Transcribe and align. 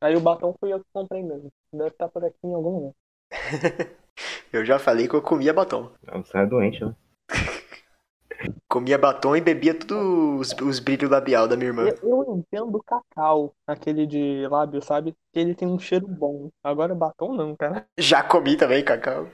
Aí 0.00 0.16
o 0.16 0.20
batom 0.20 0.54
fui 0.58 0.72
eu 0.72 0.78
que 0.78 0.86
comprei 0.92 1.22
mesmo. 1.22 1.50
Deve 1.72 1.90
estar 1.90 2.08
por 2.08 2.24
aqui 2.24 2.38
em 2.44 2.54
algum 2.54 2.70
lugar. 2.70 2.92
Eu 4.52 4.64
já 4.64 4.78
falei 4.78 5.06
que 5.06 5.14
eu 5.14 5.22
comia 5.22 5.52
batom. 5.52 5.92
Não, 6.02 6.24
Você 6.24 6.38
é 6.38 6.46
doente, 6.46 6.84
né? 6.84 6.94
Comia 8.68 8.96
batom 8.96 9.36
e 9.36 9.40
bebia 9.40 9.74
tudo 9.74 10.38
os, 10.38 10.52
os 10.62 10.78
brilhos 10.78 11.10
labial 11.10 11.48
da 11.48 11.56
minha 11.56 11.68
irmã. 11.68 11.88
Eu, 12.02 12.24
eu 12.26 12.36
entendo 12.36 12.82
cacau, 12.82 13.52
aquele 13.66 14.06
de 14.06 14.46
lábio, 14.48 14.80
sabe? 14.80 15.14
Que 15.32 15.40
ele 15.40 15.54
tem 15.54 15.66
um 15.66 15.78
cheiro 15.78 16.06
bom. 16.06 16.48
Agora 16.62 16.94
batom 16.94 17.34
não, 17.34 17.56
cara. 17.56 17.86
Já 17.98 18.22
comi 18.22 18.56
também, 18.56 18.84
cacau. 18.84 19.26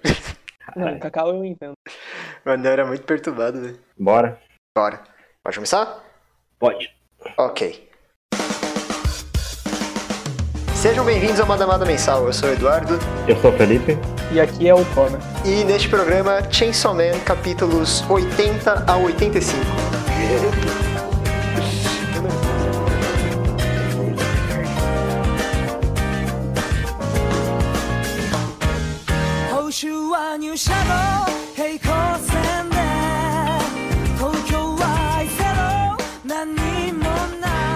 Não, 0.74 0.98
cacau 0.98 1.28
eu 1.28 1.44
entendo. 1.44 1.74
Mano, 2.44 2.66
eu 2.66 2.72
era 2.72 2.86
muito 2.86 3.04
perturbado, 3.04 3.60
velho. 3.60 3.78
Bora. 3.98 4.40
Bora. 4.74 5.02
Pode 5.42 5.56
começar? 5.56 6.02
Pode. 6.58 6.90
Ok. 7.36 7.88
Sejam 10.84 11.02
bem-vindos 11.02 11.40
ao 11.40 11.46
Madamada 11.46 11.86
Mensal. 11.86 12.26
Eu 12.26 12.32
sou 12.34 12.46
o 12.46 12.52
Eduardo. 12.52 12.98
Eu 13.26 13.40
sou 13.40 13.50
o 13.50 13.56
Felipe. 13.56 13.96
E 14.30 14.38
aqui 14.38 14.68
é 14.68 14.74
o 14.74 14.84
Connor. 14.94 15.18
E 15.42 15.64
neste 15.64 15.88
programa, 15.88 16.42
Chainsaw 16.50 16.94
Man, 16.94 17.18
capítulos 17.24 18.04
80 18.06 18.84
a 18.86 18.94
85. 18.94 19.94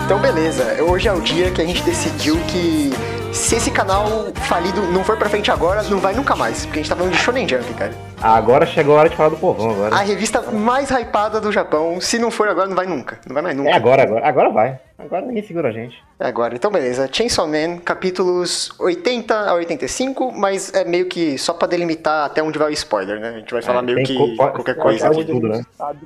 Então, 0.09 0.19
beleza. 0.21 0.83
Hoje 0.85 1.07
é 1.07 1.13
o 1.13 1.21
dia 1.21 1.51
que 1.51 1.61
a 1.61 1.67
gente 1.67 1.83
decidiu 1.83 2.37
que 2.47 2.91
se 3.31 3.57
esse 3.57 3.71
canal 3.71 4.07
falido 4.49 4.81
não 4.91 5.05
for 5.05 5.19
pra 5.19 5.29
frente 5.29 5.51
agora, 5.51 5.83
não 5.83 5.99
vai 5.99 6.15
nunca 6.15 6.35
mais. 6.35 6.65
Porque 6.65 6.79
a 6.79 6.83
gente 6.83 6.89
tá 6.89 6.97
falando 6.97 7.13
de 7.13 7.19
Shonen 7.19 7.47
Jump, 7.47 7.75
cara. 7.75 7.93
Agora 8.23 8.65
chegou 8.65 8.97
a 8.97 9.01
hora 9.01 9.11
de 9.11 9.17
falar 9.17 9.29
do 9.29 9.37
povão 9.37 9.71
agora. 9.71 9.95
A 9.95 9.99
revista 10.01 10.41
mais 10.51 10.89
hypada 10.91 11.43
do 11.43 11.53
Japão. 11.53 12.01
Se 12.01 12.19
não 12.19 12.31
for 12.31 12.49
agora, 12.49 12.67
não 12.67 12.75
vai 12.75 12.87
nunca. 12.87 13.19
Não 13.27 13.35
vai 13.35 13.43
mais 13.43 13.55
nunca. 13.55 13.69
É 13.69 13.75
agora, 13.75 14.03
agora. 14.03 14.27
Agora 14.27 14.49
vai. 14.51 14.81
Agora 14.99 15.27
ninguém 15.27 15.43
segura 15.47 15.69
a 15.69 15.73
gente. 15.73 16.03
É 16.19 16.27
agora. 16.27 16.55
Então, 16.55 16.71
beleza. 16.71 17.07
Chainsaw 17.13 17.47
Man, 17.47 17.77
capítulos 17.85 18.71
80 18.81 19.35
a 19.51 19.53
85, 19.55 20.33
mas 20.33 20.73
é 20.73 20.85
meio 20.85 21.05
que 21.07 21.37
só 21.37 21.53
pra 21.53 21.69
delimitar 21.69 22.25
até 22.25 22.43
onde 22.43 22.59
vai 22.59 22.71
o 22.71 22.73
spoiler, 22.73 23.21
né? 23.21 23.29
A 23.29 23.39
gente 23.41 23.53
vai 23.53 23.61
falar 23.61 23.81
É, 23.81 23.83
meio 23.83 24.03
que 24.07 24.15
co- 24.17 24.37
qualquer 24.55 24.75
coisa 24.77 25.01
falar 25.01 25.13
aqui. 25.13 25.25
de 25.25 25.33
tudo, 25.33 25.49
né? 25.49 25.63
Sabe? 25.77 25.99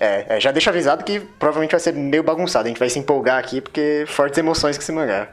É, 0.00 0.36
é, 0.36 0.40
já 0.40 0.50
deixa 0.50 0.70
avisado 0.70 1.04
que 1.04 1.20
provavelmente 1.20 1.72
vai 1.72 1.80
ser 1.80 1.92
meio 1.92 2.22
bagunçado. 2.22 2.64
A 2.64 2.68
gente 2.68 2.78
vai 2.78 2.88
se 2.88 2.98
empolgar 2.98 3.38
aqui 3.38 3.60
porque 3.60 4.04
fortes 4.08 4.38
emoções 4.38 4.76
com 4.76 4.82
esse 4.82 4.90
mangá. 4.92 5.28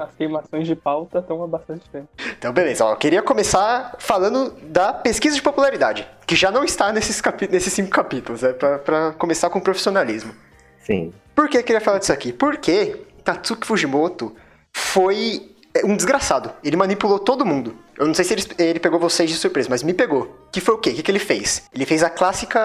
As 0.00 0.14
queimações 0.16 0.66
de 0.66 0.76
pauta 0.76 1.18
estão 1.18 1.42
há 1.42 1.46
bastante 1.46 1.88
tempo. 1.90 2.08
Então, 2.38 2.52
beleza. 2.52 2.84
Ó, 2.84 2.92
eu 2.92 2.96
queria 2.96 3.20
começar 3.20 3.96
falando 3.98 4.50
da 4.62 4.92
pesquisa 4.92 5.34
de 5.34 5.42
popularidade, 5.42 6.08
que 6.26 6.36
já 6.36 6.50
não 6.50 6.62
está 6.64 6.92
nesses, 6.92 7.20
capi- 7.20 7.48
nesses 7.50 7.72
cinco 7.72 7.90
capítulos, 7.90 8.42
é 8.44 8.52
pra, 8.52 8.78
pra 8.78 9.12
começar 9.12 9.50
com 9.50 9.60
profissionalismo. 9.60 10.32
Sim. 10.80 11.12
Por 11.34 11.48
que 11.48 11.58
eu 11.58 11.64
queria 11.64 11.80
falar 11.80 11.98
disso 11.98 12.12
aqui? 12.12 12.32
Porque 12.32 12.96
Tatsuki 13.24 13.66
Fujimoto 13.66 14.34
foi 14.72 15.50
é, 15.74 15.84
um 15.84 15.96
desgraçado. 15.96 16.52
Ele 16.62 16.76
manipulou 16.76 17.18
todo 17.18 17.44
mundo. 17.44 17.76
Eu 17.98 18.06
não 18.06 18.14
sei 18.14 18.24
se 18.24 18.32
ele, 18.34 18.42
ele 18.58 18.80
pegou 18.80 18.98
vocês 18.98 19.28
de 19.30 19.36
surpresa, 19.36 19.68
mas 19.70 19.82
me 19.82 19.92
pegou. 19.92 20.34
Que 20.50 20.60
foi 20.60 20.74
o 20.74 20.78
quê? 20.78 20.90
O 20.90 20.94
que, 20.94 21.02
que 21.02 21.10
ele 21.10 21.18
fez? 21.18 21.64
Ele 21.74 21.84
fez 21.84 22.02
a 22.02 22.08
clássica. 22.10 22.58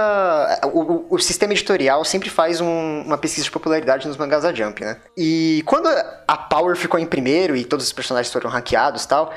O, 0.73 0.79
o- 0.81 1.05
o 1.11 1.19
sistema 1.19 1.53
editorial 1.53 2.03
sempre 2.05 2.29
faz 2.29 2.61
um- 2.61 3.01
uma 3.05 3.17
pesquisa 3.17 3.43
de 3.43 3.51
popularidade 3.51 4.07
nos 4.07 4.17
mangás 4.17 4.43
da 4.43 4.53
Jump, 4.53 4.81
né? 4.83 4.97
E 5.17 5.61
quando 5.65 5.87
a 6.27 6.37
Power 6.37 6.75
ficou 6.75 6.99
em 6.99 7.05
primeiro 7.05 7.55
e 7.55 7.65
todos 7.65 7.85
os 7.85 7.91
personagens 7.93 8.31
foram 8.31 8.49
hackeados 8.49 9.03
e 9.03 9.07
tal. 9.07 9.31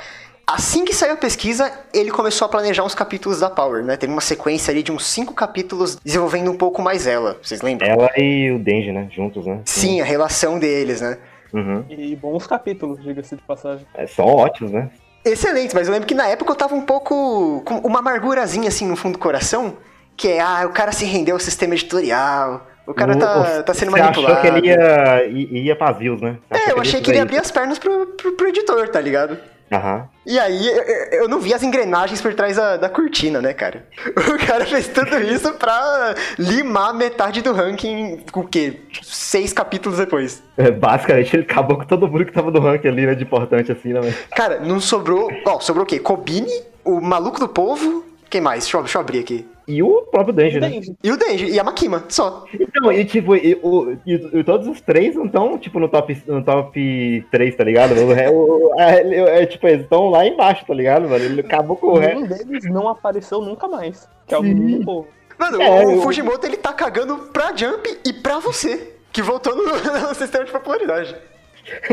Assim 0.47 0.85
que 0.85 0.93
saiu 0.93 1.13
a 1.15 1.17
pesquisa, 1.17 1.71
ele 1.95 2.11
começou 2.11 2.45
a 2.47 2.49
planejar 2.49 2.83
uns 2.83 2.95
capítulos 2.95 3.39
da 3.39 3.49
Power, 3.49 3.85
né? 3.85 3.97
Teve 3.97 4.13
uma 4.13 4.21
sequência 4.21 4.73
ali 4.73 4.83
de 4.83 4.91
uns 4.91 5.07
cinco 5.07 5.33
capítulos 5.33 5.97
desenvolvendo 6.05 6.51
um 6.51 6.57
pouco 6.57 6.83
mais 6.83 7.07
ela. 7.07 7.39
Vocês 7.41 7.63
lembram? 7.63 7.89
Ela 7.89 8.11
e 8.17 8.51
o 8.51 8.59
Denji, 8.59 8.91
né? 8.91 9.09
Juntos, 9.13 9.47
né? 9.47 9.61
Sim, 9.65 10.01
a 10.01 10.05
relação 10.05 10.59
deles, 10.59 11.01
né? 11.01 11.19
Uhum. 11.53 11.85
E 11.89 12.17
bons 12.17 12.49
capítulos, 12.49 13.01
diga-se 13.01 13.37
de 13.37 13.43
passagem. 13.43 13.87
É, 13.95 14.09
são 14.09 14.25
ótimos, 14.27 14.73
né? 14.73 14.91
Excelente, 15.25 15.75
mas 15.75 15.87
eu 15.87 15.93
lembro 15.93 16.07
que 16.09 16.15
na 16.15 16.27
época 16.29 16.51
eu 16.53 16.57
tava 16.57 16.75
um 16.75 16.81
pouco 16.83 17.63
com 17.65 17.79
uma 17.79 17.99
amargurazinha 17.99 18.69
assim 18.69 18.87
no 18.87 18.97
fundo 18.97 19.15
do 19.15 19.19
coração, 19.19 19.77
que 20.17 20.29
é, 20.29 20.41
ah, 20.41 20.63
o 20.67 20.71
cara 20.71 20.93
se 20.93 21.05
rendeu 21.05 21.35
ao 21.37 21.41
sistema 21.41 21.75
editorial, 21.75 22.67
o 22.87 22.95
cara 22.95 23.15
tá, 23.17 23.63
tá 23.63 23.75
sendo 23.75 23.91
Você 23.91 24.01
manipulado. 24.01 24.39
achou 24.39 24.41
que 24.41 24.59
ele 24.59 24.67
ia, 24.69 25.25
i- 25.27 25.67
ia 25.67 25.77
pras 25.77 25.97
views, 25.99 26.21
né? 26.21 26.37
Você 26.51 26.71
É, 26.71 26.73
eu 26.73 26.81
achei 26.81 27.01
ia 27.01 27.05
que 27.05 27.11
ele 27.11 27.19
ia 27.19 27.23
abrir 27.23 27.39
as 27.39 27.51
pernas 27.51 27.79
pro, 27.79 28.07
pro, 28.17 28.33
pro 28.33 28.49
editor, 28.49 28.89
tá 28.89 29.01
ligado? 29.01 29.39
Aham. 29.73 30.09
E 30.27 30.39
aí, 30.39 30.67
eu, 30.67 30.83
eu- 30.83 31.07
eu 31.23 31.29
não 31.29 31.39
vi 31.41 31.55
as 31.55 31.63
engrenagens 31.63 32.21
por 32.21 32.35
trás 32.35 32.57
da, 32.57 32.77
da 32.77 32.89
cortina, 32.89 33.41
né, 33.41 33.53
cara? 33.55 33.87
O 34.35 34.47
cara 34.47 34.65
fez 34.67 34.89
tudo 34.89 35.19
isso 35.23 35.53
pra 35.55 36.15
limar 36.39 36.93
metade 36.95 37.41
do 37.43 37.53
ranking, 37.53 38.25
o 38.35 38.45
quê? 38.45 38.81
Seis 39.03 39.53
capítulos 39.53 39.99
depois. 39.99 40.43
É, 40.57 40.71
Basicamente, 40.71 41.35
ele 41.37 41.43
acabou 41.45 41.79
com 41.79 41.85
todo 41.85 42.09
mundo 42.09 42.25
que 42.27 42.33
tava 42.33 42.51
no 42.51 42.61
ranking 42.61 42.89
ali, 42.89 43.07
né? 43.07 43.15
De 43.15 43.23
importante, 43.25 43.71
assim, 43.73 43.93
né? 43.93 44.01
mas- 44.03 44.17
Cara, 44.35 44.61
não 44.61 44.81
sobrou. 44.81 45.29
Ó, 45.47 45.61
sobrou 45.61 45.85
o 45.85 45.87
quê? 45.87 45.99
Kobini, 45.99 46.51
o 46.85 47.01
maluco 47.01 47.39
do 47.39 47.49
povo. 47.49 48.05
Quem 48.29 48.41
mais? 48.41 48.65
Deixa 48.65 48.77
eu, 48.77 48.83
deixa 48.83 48.99
eu 48.99 49.03
abrir 49.03 49.19
aqui. 49.21 49.47
E 49.69 49.83
o 49.83 50.03
próprio 50.11 50.35
Denji, 50.35 50.59
né? 50.61 50.81
E 51.03 51.11
o 51.13 51.17
Denji, 51.17 51.47
e 51.51 51.59
a 51.61 51.65
Makima, 51.65 52.05
só. 52.09 52.45
Então, 52.53 52.91
e 52.93 53.05
tipo, 53.05 53.37
e, 53.37 53.59
o- 53.63 53.93
e- 54.07 54.39
e 54.41 54.45
todos 54.45 54.67
os 54.67 54.81
três 54.81 55.15
não 55.15 55.27
estão, 55.27 55.57
tipo, 55.59 55.79
no 55.79 55.89
top, 55.89 56.21
no 56.27 56.43
top 56.43 57.27
3, 57.31 57.55
tá 57.57 57.63
ligado? 57.65 57.93
O, 57.95 58.69
o- 58.75 58.81
é, 58.81 59.43
é, 59.43 59.47
tipo, 59.47 59.67
eles 59.69 59.83
estão 59.83 60.11
lá 60.11 60.27
embaixo, 60.27 60.65
tá 60.67 60.75
ligado, 60.75 61.09
mano? 61.09 61.25
Ele 61.25 61.41
acabou 61.41 61.77
com 61.77 61.89
o 61.89 61.99
ré. 61.99 62.15
Nenhum 62.15 62.27
deles 62.27 62.65
não 62.71 62.89
apareceu 62.89 63.41
nunca 63.41 63.69
mais. 63.69 64.09
Que 64.27 64.35
é 64.35 64.39
o 64.39 64.43
Sim. 64.43 64.83
povo. 64.85 65.07
Mano, 65.39 65.63
É, 65.63 65.87
o 65.87 65.91
eu- 65.93 66.03
Fujimoto 66.03 66.47
ele 66.47 66.57
tá 66.57 66.73
cagando 66.73 67.17
pra 67.33 67.55
Jump 67.57 67.99
e 68.05 68.13
pra 68.13 68.39
você. 68.41 68.95
Que 69.13 69.23
voltou 69.23 69.55
no, 69.57 69.63
no 70.09 70.15
sistema 70.15 70.45
de 70.45 70.53
popularidade. 70.53 71.17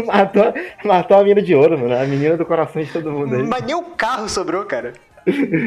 matou, 0.05 0.53
matou 0.83 1.17
a 1.17 1.23
mina 1.23 1.41
de 1.41 1.53
ouro, 1.55 1.77
mano. 1.77 1.95
A 1.95 2.05
menina 2.05 2.35
do 2.37 2.45
coração 2.45 2.81
de 2.81 2.91
todo 2.91 3.11
mundo 3.11 3.35
aí. 3.35 3.43
Mas 3.43 3.63
nem 3.63 3.75
o 3.75 3.83
carro 3.83 4.27
sobrou, 4.29 4.65
cara. 4.65 4.93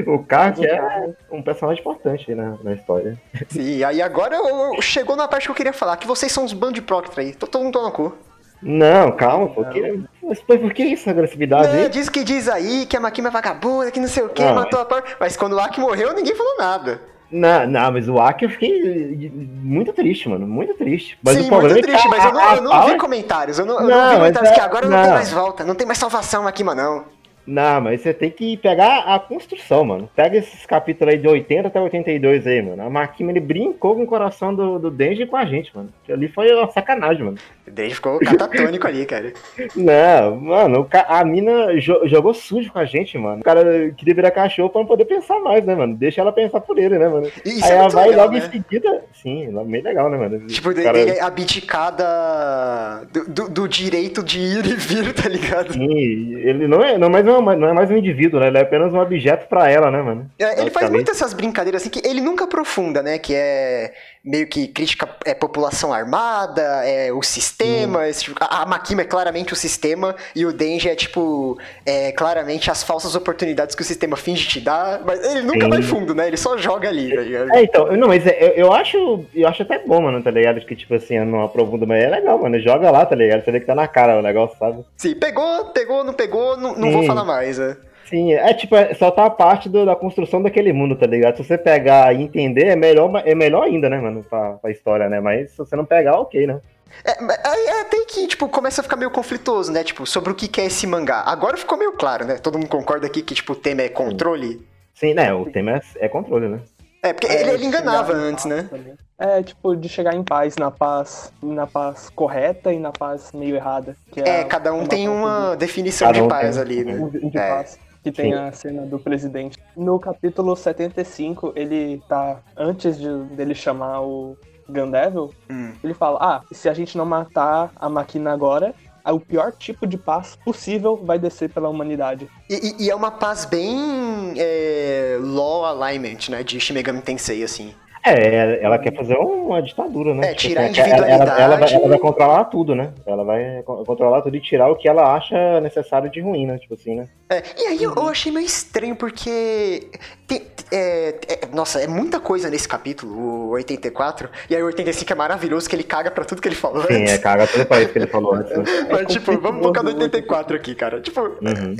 O 0.06 0.18
que 0.24 0.34
é 0.66 1.10
um 1.30 1.42
personagem 1.42 1.80
importante 1.80 2.30
aí 2.30 2.34
na, 2.36 2.56
na 2.62 2.72
história. 2.72 3.20
Sim, 3.48 3.82
aí 3.84 4.00
agora 4.00 4.34
eu- 4.36 4.74
eu- 4.74 4.82
chegou 4.82 5.16
na 5.16 5.28
parte 5.28 5.44
que 5.44 5.50
eu 5.50 5.54
queria 5.54 5.72
falar, 5.72 5.96
que 5.96 6.06
vocês 6.06 6.32
são 6.32 6.44
uns 6.44 6.52
band 6.52 6.72
de 6.72 6.82
Proctor 6.82 7.18
aí. 7.18 7.34
Tô 7.34 7.46
todo 7.46 7.62
mundo 7.64 7.80
no 7.82 7.90
cu. 7.92 8.14
Não, 8.62 9.12
calma, 9.12 9.48
porque. 9.48 10.00
Mas 10.22 10.40
por 10.40 10.72
que 10.74 10.82
isso, 10.82 11.08
agressividade 11.08 11.68
É, 11.76 11.82
aí? 11.84 11.88
diz 11.88 12.08
que 12.08 12.22
diz 12.22 12.46
aí 12.48 12.84
que 12.86 12.96
a 12.96 13.00
Makima 13.00 13.28
é 13.28 13.30
vagabunda, 13.30 13.90
que 13.90 13.98
não 14.00 14.08
sei 14.08 14.22
o 14.22 14.28
que, 14.28 14.42
Não, 14.44 14.54
matou 14.54 14.80
a 14.80 14.84
Power. 14.84 15.02
Mas 15.18 15.36
quando 15.36 15.54
o 15.54 15.60
Aki 15.60 15.80
morreu, 15.80 16.12
ninguém 16.14 16.34
falou 16.34 16.56
nada. 16.58 17.00
Não, 17.32 17.66
não, 17.66 17.92
mas 17.92 18.08
o 18.08 18.18
Aki 18.18 18.44
eu 18.44 18.50
fiquei 18.50 19.30
muito 19.62 19.92
triste, 19.92 20.28
mano. 20.28 20.46
Muito 20.46 20.74
triste. 20.74 21.18
Mas 21.22 21.36
Sim, 21.36 21.44
o 21.44 21.48
problema 21.48 21.74
muito 21.74 21.84
é 21.84 21.86
que 21.86 21.92
triste, 21.92 22.08
mas 22.08 22.24
eu 22.24 22.32
não, 22.32 22.54
eu 22.56 22.62
não 22.62 22.86
vi 22.88 22.96
comentários. 22.98 23.58
Eu 23.58 23.64
não, 23.64 23.74
eu 23.80 23.88
não 23.88 23.88
Não, 23.88 24.08
vi 24.10 24.16
comentários 24.16 24.50
mas 24.50 24.58
que 24.58 24.60
é- 24.60 24.64
agora 24.64 24.88
não, 24.88 24.96
tem 24.98 25.06
não. 25.06 25.14
mais 25.14 25.32
volta, 25.32 25.64
não 25.64 25.74
tem 25.74 25.86
mais 25.86 25.98
salvação 25.98 26.42
Makima, 26.42 26.74
não. 26.74 27.04
Não, 27.46 27.80
mas 27.80 28.00
você 28.00 28.12
tem 28.14 28.30
que 28.30 28.56
pegar 28.56 29.00
a 29.12 29.18
construção, 29.18 29.84
mano. 29.84 30.08
Pega 30.14 30.36
esses 30.38 30.64
capítulos 30.66 31.14
aí 31.14 31.20
de 31.20 31.26
80 31.26 31.68
até 31.68 31.80
82 31.80 32.46
aí, 32.46 32.62
mano. 32.62 32.82
A 32.82 32.90
Makima, 32.90 33.30
ele 33.32 33.40
brincou 33.40 33.94
com 33.96 34.02
o 34.02 34.06
coração 34.06 34.54
do, 34.54 34.78
do 34.78 34.90
Denji 34.90 35.26
com 35.26 35.36
a 35.36 35.44
gente, 35.44 35.74
mano. 35.74 35.88
Ali 36.08 36.28
foi 36.28 36.52
uma 36.54 36.70
sacanagem, 36.70 37.24
mano. 37.24 37.38
O 37.66 37.70
Denji 37.70 37.94
ficou 37.94 38.18
catatônico 38.20 38.86
ali, 38.86 39.04
cara. 39.06 39.32
Não, 39.74 40.36
mano, 40.36 40.86
a 41.08 41.24
mina 41.24 41.74
jo- 41.80 42.06
jogou 42.06 42.34
sujo 42.34 42.70
com 42.72 42.78
a 42.78 42.84
gente, 42.84 43.16
mano. 43.18 43.40
O 43.40 43.44
cara 43.44 43.90
queria 43.96 44.14
virar 44.14 44.30
cachorro 44.30 44.70
pra 44.70 44.80
não 44.80 44.86
poder 44.86 45.04
pensar 45.04 45.38
mais, 45.40 45.64
né, 45.64 45.74
mano? 45.74 45.96
Deixa 45.96 46.20
ela 46.20 46.32
pensar 46.32 46.60
por 46.60 46.78
ele, 46.78 46.98
né, 46.98 47.08
mano? 47.08 47.26
Isso 47.44 47.64
aí 47.64 47.72
é 47.72 47.74
ela 47.76 47.88
vai 47.88 48.08
legal, 48.10 48.26
logo 48.26 48.38
né? 48.38 48.44
em 48.46 48.50
seguida. 48.50 49.04
Sim, 49.12 49.58
é 49.58 49.64
bem 49.64 49.82
legal, 49.82 50.08
né, 50.10 50.16
mano? 50.18 50.46
Tipo, 50.46 50.70
O 50.70 50.74
cara- 50.82 51.04
de 51.04 51.18
abdicar 51.20 51.94
da, 51.94 53.02
do, 53.12 53.24
do- 53.28 53.48
do 53.48 53.68
direito 53.68 54.22
de 54.22 54.38
ir 54.40 54.66
e 54.66 54.74
vir, 54.74 55.12
tá 55.14 55.28
ligado? 55.28 55.72
Sim, 55.72 56.34
ele 56.36 56.66
não 56.66 56.82
é, 56.82 56.96
não, 56.98 57.08
é 57.16 57.22
um, 57.38 57.42
não 57.56 57.68
é 57.68 57.72
mais 57.72 57.90
um 57.90 57.96
indivíduo, 57.96 58.40
né? 58.40 58.48
Ele 58.48 58.58
é 58.58 58.62
apenas 58.62 58.92
um 58.92 58.98
objeto 58.98 59.48
pra 59.48 59.70
ela, 59.70 59.90
né, 59.90 60.02
mano? 60.02 60.30
É, 60.38 60.60
ele 60.60 60.70
faz 60.70 60.90
muito 60.90 61.10
essas 61.10 61.32
brincadeiras 61.32 61.82
assim 61.82 61.90
que 61.90 62.06
ele 62.06 62.20
nunca 62.20 62.44
aprofunda, 62.44 63.02
né? 63.02 63.18
Que 63.18 63.34
é 63.34 63.92
meio 64.24 64.46
que 64.46 64.68
crítica 64.68 65.08
é 65.24 65.32
população 65.32 65.92
armada, 65.92 66.62
é 66.84 67.12
o 67.12 67.22
sistema. 67.22 68.06
esse 68.08 68.24
tipo- 68.24 68.36
a, 68.42 68.62
a 68.62 68.66
Makima 68.66 69.02
é 69.02 69.04
claramente 69.04 69.52
o 69.52 69.56
sistema 69.56 70.14
e 70.36 70.44
o 70.44 70.52
Denji 70.52 70.88
é 70.88 70.94
tipo 70.94 71.58
é, 71.86 72.12
claramente 72.12 72.70
as 72.70 72.82
falsas 72.82 73.14
oportunidades 73.14 73.74
que 73.74 73.82
o 73.82 73.84
sistema 73.84 74.16
finge 74.16 74.46
te 74.46 74.60
dar. 74.60 75.00
Mas 75.04 75.24
ele 75.24 75.42
nunca 75.42 75.64
Sim. 75.64 75.70
vai 75.70 75.82
fundo, 75.82 76.14
né? 76.14 76.26
Ele 76.26 76.36
só 76.36 76.56
joga 76.58 76.88
ali, 76.88 77.14
tá 77.14 77.20
ligado? 77.22 77.54
É, 77.54 77.62
então, 77.62 77.96
não, 77.96 78.08
mas 78.08 78.26
é, 78.26 78.36
eu, 78.42 78.66
eu 78.66 78.72
acho, 78.72 79.24
eu 79.34 79.48
acho 79.48 79.62
até 79.62 79.78
bom, 79.78 80.02
mano, 80.02 80.22
tá 80.22 80.30
ligado? 80.30 80.60
Que, 80.60 80.76
tipo 80.76 80.94
assim, 80.94 81.16
eu 81.16 81.24
não 81.24 81.42
aprofundo, 81.42 81.86
mas 81.86 82.02
é 82.04 82.08
legal, 82.08 82.38
mano. 82.38 82.58
Joga 82.60 82.90
lá, 82.90 83.06
tá 83.06 83.14
ligado? 83.16 83.42
Você 83.44 83.50
vê 83.50 83.60
que 83.60 83.66
tá 83.66 83.74
na 83.74 83.88
cara 83.88 84.18
o 84.18 84.22
negócio, 84.22 84.56
sabe? 84.58 84.84
Sim, 84.96 85.14
pegou, 85.14 85.66
pegou, 85.66 86.04
não 86.04 86.12
pegou, 86.12 86.56
não, 86.56 86.74
não 86.76 86.92
vou 86.92 87.04
falar 87.04 87.24
mais. 87.24 87.58
né? 87.58 87.76
Sim, 88.10 88.32
é 88.34 88.52
tipo, 88.52 88.74
é, 88.74 88.92
só 88.94 89.10
tá 89.10 89.24
a 89.24 89.30
parte 89.30 89.68
do- 89.68 89.86
da 89.86 89.94
construção 89.94 90.42
daquele 90.42 90.72
mundo, 90.72 90.96
tá 90.96 91.06
ligado? 91.06 91.36
Se 91.36 91.44
você 91.44 91.56
pegar 91.56 92.12
e 92.12 92.22
entender, 92.22 92.66
é 92.66 92.76
melhor, 92.76 93.22
é 93.24 93.34
melhor 93.36 93.62
ainda, 93.64 93.88
né, 93.88 93.98
mano, 94.00 94.24
pra, 94.28 94.54
pra 94.54 94.70
história, 94.70 95.08
né? 95.08 95.20
Mas 95.20 95.52
se 95.52 95.58
você 95.58 95.76
não 95.76 95.84
pegar, 95.84 96.18
ok, 96.18 96.44
né? 96.46 96.60
É, 97.04 97.12
é 97.12 97.80
até 97.82 98.04
que, 98.08 98.26
tipo, 98.26 98.48
começa 98.48 98.80
a 98.80 98.84
ficar 98.84 98.96
meio 98.96 99.12
conflituoso, 99.12 99.70
né? 99.72 99.84
Tipo, 99.84 100.04
sobre 100.04 100.32
o 100.32 100.34
que 100.34 100.60
é 100.60 100.64
esse 100.66 100.88
mangá. 100.88 101.22
Agora 101.24 101.56
ficou 101.56 101.78
meio 101.78 101.92
claro, 101.92 102.24
né? 102.26 102.34
Todo 102.36 102.58
mundo 102.58 102.68
concorda 102.68 103.06
aqui 103.06 103.22
que, 103.22 103.32
tipo, 103.32 103.52
o 103.52 103.56
tema 103.56 103.82
é 103.82 103.88
controle. 103.88 104.60
Sim, 104.92 105.14
né? 105.14 105.32
O 105.32 105.46
tema 105.48 105.76
é, 105.76 105.80
é 106.00 106.08
controle, 106.08 106.48
né? 106.48 106.58
É, 107.04 107.12
porque 107.12 107.28
É, 107.28 107.40
ele, 107.42 107.50
ele 107.52 107.64
enganava 107.66 108.12
antes, 108.12 108.44
né? 108.44 108.66
também. 108.68 108.94
É, 109.18 109.40
tipo, 109.42 109.76
de 109.76 109.88
chegar 109.88 110.14
em 110.16 110.24
paz, 110.24 110.56
na 110.56 110.70
paz, 110.70 111.32
na 111.42 111.66
paz 111.66 112.10
correta 112.10 112.72
e 112.72 112.78
na 112.80 112.90
paz 112.90 113.30
meio 113.32 113.54
errada. 113.54 113.96
Que 114.10 114.20
É, 114.20 114.40
a- 114.40 114.44
cada 114.46 114.72
um 114.74 114.84
tem 114.84 115.08
uma 115.08 115.54
definição 115.56 116.08
Cada 116.08 116.18
de 116.18 116.24
um 116.24 116.28
paz 116.28 116.56
tem- 116.56 116.62
ali, 116.62 116.84
né? 116.84 117.08
de, 117.10 117.30
de 117.30 117.38
É. 117.38 117.48
paz. 117.50 117.78
Que 118.02 118.10
tem 118.10 118.32
Sim. 118.32 118.38
a 118.38 118.52
cena 118.52 118.82
do 118.86 118.98
presidente. 118.98 119.58
No 119.76 119.98
capítulo 119.98 120.56
75, 120.56 121.52
ele 121.54 122.02
tá. 122.08 122.40
Antes 122.56 122.98
de, 122.98 123.08
dele 123.34 123.54
chamar 123.54 124.00
o 124.02 124.36
Gandevil, 124.68 125.34
Hum. 125.50 125.72
ele 125.84 125.92
fala: 125.94 126.18
Ah, 126.20 126.42
se 126.52 126.68
a 126.68 126.72
gente 126.74 126.96
não 126.96 127.04
matar 127.04 127.70
a 127.76 127.88
máquina 127.90 128.32
agora, 128.32 128.74
o 129.06 129.20
pior 129.20 129.52
tipo 129.52 129.86
de 129.86 129.98
paz 129.98 130.36
possível 130.44 130.96
vai 130.96 131.18
descer 131.18 131.50
pela 131.50 131.68
humanidade. 131.68 132.28
E, 132.48 132.54
e- 132.54 132.84
e 132.86 132.90
é 132.90 132.94
uma 132.94 133.10
paz 133.10 133.44
bem 133.44 134.32
é, 134.38 135.18
law 135.20 135.64
alignment, 135.66 136.28
né? 136.30 136.42
De 136.42 136.58
Shimegami 136.60 137.02
Tensei, 137.02 137.42
assim. 137.42 137.74
É, 138.02 138.64
ela 138.64 138.78
quer 138.78 138.94
fazer 138.96 139.14
uma 139.16 139.60
ditadura, 139.62 140.14
né? 140.14 140.30
É, 140.30 140.34
tirar 140.34 140.62
a 140.62 140.64
ela- 140.64 140.74
ela- 140.74 140.86
Ela, 140.88 141.06
individualidade. 141.06 141.42
ela 141.42 141.56
vai, 141.58 141.72
ela 141.74 141.88
vai 141.88 141.98
controlar 141.98 142.44
tudo, 142.44 142.74
né? 142.74 142.92
Ela 143.06 143.24
vai 143.24 143.62
co- 143.62 143.84
controlar 143.84 144.22
tudo 144.22 144.34
e 144.36 144.40
tirar 144.40 144.68
o 144.70 144.76
que 144.76 144.88
ela 144.88 145.14
acha 145.14 145.60
necessário 145.60 146.10
de 146.10 146.18
ruim, 146.20 146.46
né? 146.46 146.56
Tipo 146.58 146.74
assim, 146.74 146.94
né? 146.94 147.08
É, 147.28 147.42
e 147.58 147.66
aí 147.66 147.82
eu, 147.82 147.94
eu 147.94 148.08
achei 148.08 148.32
meio 148.32 148.46
estranho 148.46 148.96
porque. 148.96 149.90
tem- 150.26 150.46
é, 150.72 151.14
é- 151.28 151.40
nossa, 151.52 151.80
é 151.82 151.86
muita 151.86 152.18
coisa 152.20 152.48
nesse 152.48 152.66
capítulo, 152.66 153.12
o 153.14 153.48
84. 153.50 154.30
E 154.48 154.56
aí 154.56 154.62
o 154.62 154.66
85 154.66 155.12
é 155.12 155.16
maravilhoso, 155.16 155.68
que 155.68 155.76
ele 155.76 155.82
caga 155.84 156.10
pra 156.10 156.24
tudo 156.24 156.40
que 156.40 156.48
ele 156.48 156.54
falou 156.54 156.82
Sim, 156.86 156.94
antes. 157.02 157.12
é 157.12 157.18
caga 157.18 157.46
todo 157.46 157.66
pra 157.66 157.82
isso 157.82 157.92
que 157.92 157.98
ele 157.98 158.06
falou 158.06 158.34
antes. 158.34 158.56
Né? 158.56 158.64
Mas, 158.90 159.12
tipo, 159.12 159.32
vamos 159.38 159.62
focar 159.66 159.82
no 159.84 159.90
conflituoso, 159.90 160.04
84 160.04 160.56
aqui, 160.56 160.74
cara. 160.74 161.00
Tipo, 161.02 161.20
Uhum. 161.20 161.76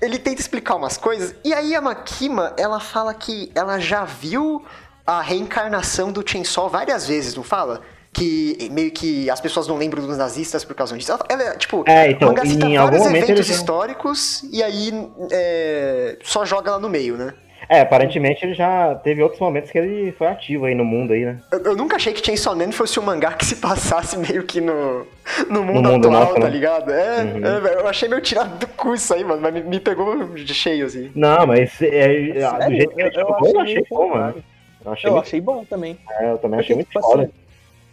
ele 0.00 0.18
tenta 0.18 0.40
explicar 0.40 0.76
umas 0.76 0.96
coisas, 0.96 1.34
e 1.44 1.52
aí 1.52 1.74
a 1.74 1.80
Makima, 1.82 2.54
ela 2.56 2.80
fala 2.80 3.12
que 3.12 3.50
ela 3.54 3.78
já 3.78 4.04
viu 4.04 4.64
a 5.06 5.20
reencarnação 5.20 6.12
do 6.12 6.22
Chainsaw 6.28 6.68
várias 6.68 7.06
vezes, 7.06 7.34
não 7.34 7.42
fala? 7.42 7.80
Que 8.12 8.68
meio 8.72 8.90
que 8.90 9.30
as 9.30 9.40
pessoas 9.40 9.68
não 9.68 9.76
lembram 9.76 10.04
dos 10.04 10.18
nazistas 10.18 10.64
por 10.64 10.74
causa 10.74 10.96
disso. 10.98 11.12
Ela, 11.28 11.56
tipo, 11.56 11.84
É, 11.86 12.10
então, 12.10 12.28
o 12.28 12.32
mangá 12.32 12.44
cita 12.44 12.66
em 12.66 12.76
algum 12.76 12.90
vários 12.90 13.04
momento 13.06 13.24
eventos 13.24 13.46
eles- 13.46 13.60
históricos 13.60 14.42
e 14.52 14.62
aí 14.62 14.92
é, 15.30 16.16
só 16.22 16.44
joga 16.44 16.70
ela 16.70 16.80
no 16.80 16.88
meio, 16.88 17.16
né? 17.16 17.34
É, 17.68 17.82
aparentemente 17.82 18.44
ele 18.44 18.54
já 18.54 18.96
teve 18.96 19.22
outros 19.22 19.40
momentos 19.40 19.70
que 19.70 19.78
ele 19.78 20.10
foi 20.18 20.26
ativo 20.26 20.64
aí 20.64 20.74
no 20.74 20.84
mundo 20.84 21.12
aí, 21.12 21.24
né? 21.24 21.38
Eu, 21.52 21.60
eu 21.60 21.76
nunca 21.76 21.94
achei 21.96 22.12
que 22.12 22.24
Chainsaw 22.24 22.56
Man 22.56 22.72
fosse 22.72 22.98
um 22.98 23.02
mangá 23.04 23.32
que 23.34 23.44
se 23.46 23.56
passasse 23.56 24.18
meio 24.18 24.42
que 24.42 24.60
no, 24.60 25.06
no 25.48 25.62
mundo 25.62 25.88
mundo 25.88 26.08
atual, 26.08 26.20
nosso, 26.24 26.34
tá 26.34 26.40
né? 26.40 26.50
ligado? 26.50 26.90
É, 26.90 27.22
Uhum. 27.22 27.68
é, 27.68 27.74
eu 27.80 27.86
achei 27.86 28.08
meio 28.08 28.20
tirado 28.22 28.58
do 28.58 28.66
cu 28.66 28.94
isso 28.94 29.14
aí, 29.14 29.22
mano, 29.22 29.40
mas 29.40 29.54
me, 29.54 29.62
me 29.62 29.78
pegou 29.78 30.30
de 30.34 30.52
cheio, 30.52 30.86
assim. 30.86 31.12
Não, 31.14 31.46
mas 31.46 31.80
é, 31.80 32.08
do 32.08 32.40
Sério? 32.40 32.76
jeito 32.76 32.94
que 32.96 33.02
ele 33.02 33.16
Eu- 33.16 33.20
eu 33.20 33.28
eu 33.28 33.34
achei 33.36 33.60
achei 33.60 33.84
bom, 33.88 34.08
mano. 34.08 34.34
Eu 34.84 34.92
achei, 34.92 35.10
Eu 35.10 35.14
muito, 35.14 35.26
achei 35.26 35.40
bom 35.40 35.64
também. 35.64 35.98
é, 36.18 36.32
eu 36.32 36.38
também 36.38 36.60
achei 36.60 36.74
muito 36.74 36.88
tipo 36.88 37.00
foda. 37.00 37.22
assim, 37.24 37.32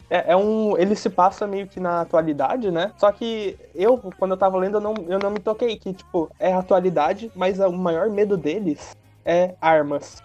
é, 0.09 0.31
é 0.31 0.37
um. 0.37 0.77
Ele 0.77 0.95
se 0.95 1.09
passa 1.09 1.45
meio 1.45 1.67
que 1.67 1.79
na 1.79 2.01
atualidade, 2.01 2.71
né? 2.71 2.91
Só 2.97 3.11
que 3.11 3.57
eu, 3.75 3.97
quando 4.17 4.31
eu 4.31 4.37
tava 4.37 4.57
lendo, 4.57 4.77
eu 4.77 4.81
não, 4.81 4.93
eu 5.09 5.19
não 5.19 5.29
me 5.31 5.39
toquei 5.39 5.75
que, 5.77 5.93
tipo, 5.93 6.29
é 6.39 6.53
a 6.53 6.59
atualidade, 6.59 7.31
mas 7.35 7.59
o 7.59 7.71
maior 7.71 8.09
medo 8.09 8.37
deles 8.37 8.95
é 9.25 9.53
armas. 9.59 10.15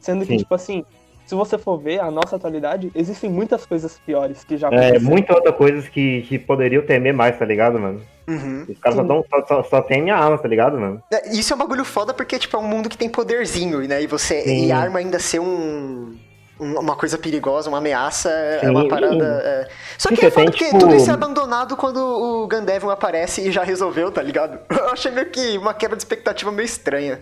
Sendo 0.00 0.26
que, 0.26 0.32
Sim. 0.32 0.38
tipo 0.38 0.54
assim, 0.54 0.84
se 1.26 1.34
você 1.34 1.56
for 1.58 1.78
ver 1.78 2.00
a 2.00 2.10
nossa 2.10 2.36
atualidade, 2.36 2.90
existem 2.94 3.30
muitas 3.30 3.64
coisas 3.66 3.98
piores 4.04 4.44
que 4.44 4.56
já 4.56 4.68
É, 4.68 4.70
aconteceram. 4.70 5.00
muita 5.02 5.34
outra 5.34 5.52
coisas 5.52 5.88
que, 5.88 6.22
que 6.22 6.38
poderiam 6.38 6.84
temer 6.84 7.14
mais, 7.14 7.38
tá 7.38 7.44
ligado, 7.44 7.78
mano? 7.78 8.00
Uhum. 8.28 8.66
Os 8.68 8.78
caras 8.78 8.96
só, 8.98 9.04
tão, 9.04 9.24
só, 9.28 9.46
só, 9.46 9.62
só 9.64 9.82
temem 9.82 10.10
a 10.10 10.16
arma, 10.18 10.38
tá 10.38 10.46
ligado, 10.48 10.78
mano? 10.78 11.02
É, 11.12 11.30
Isso 11.34 11.52
é 11.52 11.56
um 11.56 11.58
bagulho 11.58 11.84
foda 11.84 12.12
porque, 12.14 12.38
tipo, 12.38 12.56
é 12.56 12.60
um 12.60 12.68
mundo 12.68 12.88
que 12.88 12.96
tem 12.96 13.08
poderzinho, 13.08 13.80
né? 13.88 14.02
E 14.02 14.06
você. 14.06 14.42
Sim. 14.42 14.66
E 14.66 14.72
arma 14.72 14.98
ainda 15.00 15.18
ser 15.18 15.40
um. 15.40 16.14
um- 16.60 16.78
Uma 16.78 16.94
coisa 16.94 17.18
perigosa, 17.18 17.68
uma 17.68 17.78
ameaça, 17.78 18.30
é 18.30 18.60
Sim. 18.60 18.70
uma 18.70 18.86
parada. 18.86 19.42
é. 19.44 19.68
Só 19.98 20.08
Sim, 20.08 20.14
que 20.14 20.26
é 20.26 20.30
foda 20.30 20.44
tem, 20.46 20.50
porque 20.52 20.64
tipo- 20.66 20.78
tudo 20.78 20.94
isso 20.94 21.10
é 21.10 21.14
abandonado 21.14 21.76
quando 21.76 21.98
o 21.98 22.46
Gandevon 22.46 22.90
aparece 22.90 23.40
e 23.48 23.50
já 23.50 23.64
resolveu, 23.64 24.12
tá 24.12 24.22
ligado? 24.22 24.58
Eu 24.70 24.90
achei 24.92 25.10
meio 25.10 25.26
que 25.30 25.58
uma 25.58 25.74
quebra 25.74 25.96
de 25.96 26.02
expectativa 26.02 26.52
meio 26.52 26.64
estranha. 26.66 27.18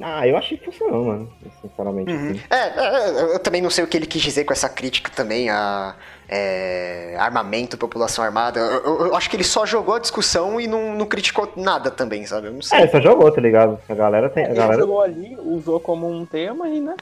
Ah, 0.00 0.26
eu 0.28 0.36
achei 0.36 0.58
que 0.58 0.66
funcionou, 0.66 1.04
mano. 1.06 1.32
Sinceramente. 1.62 2.12
Uhum. 2.12 2.30
assim. 2.30 2.40
É, 2.50 2.56
é, 2.56 3.08
é, 3.08 3.34
eu 3.34 3.38
também 3.38 3.62
não 3.62 3.70
sei 3.70 3.82
o 3.84 3.86
que 3.86 3.96
ele 3.96 4.06
quis 4.06 4.20
dizer 4.22 4.44
com 4.44 4.52
essa 4.52 4.68
crítica 4.68 5.10
também 5.14 5.48
a 5.48 5.94
é, 6.28 7.14
armamento, 7.18 7.78
população 7.78 8.22
armada. 8.24 8.60
Eu, 8.60 8.84
eu- 8.84 9.06
eu 9.08 9.16
acho 9.16 9.30
que 9.30 9.36
ele 9.36 9.44
só 9.44 9.64
jogou 9.64 9.94
a 9.94 9.98
discussão 9.98 10.60
e 10.60 10.66
não, 10.66 10.94
não 10.94 11.06
criticou 11.06 11.50
nada 11.56 11.90
também, 11.90 12.26
sabe? 12.26 12.48
Eu 12.48 12.52
não 12.52 12.62
sei. 12.62 12.80
É, 12.80 12.88
só 12.88 13.00
jogou, 13.00 13.30
tá 13.32 13.40
ligado? 13.40 13.78
A 13.88 13.94
galera 13.94 14.28
tem. 14.28 14.44
A 14.44 14.48
Ele 14.48 14.56
galera... 14.56 14.80
jogou 14.80 15.00
ali, 15.00 15.36
usou 15.40 15.80
como 15.80 16.10
um 16.10 16.26
tema 16.26 16.68
e, 16.68 16.80
né? 16.80 16.94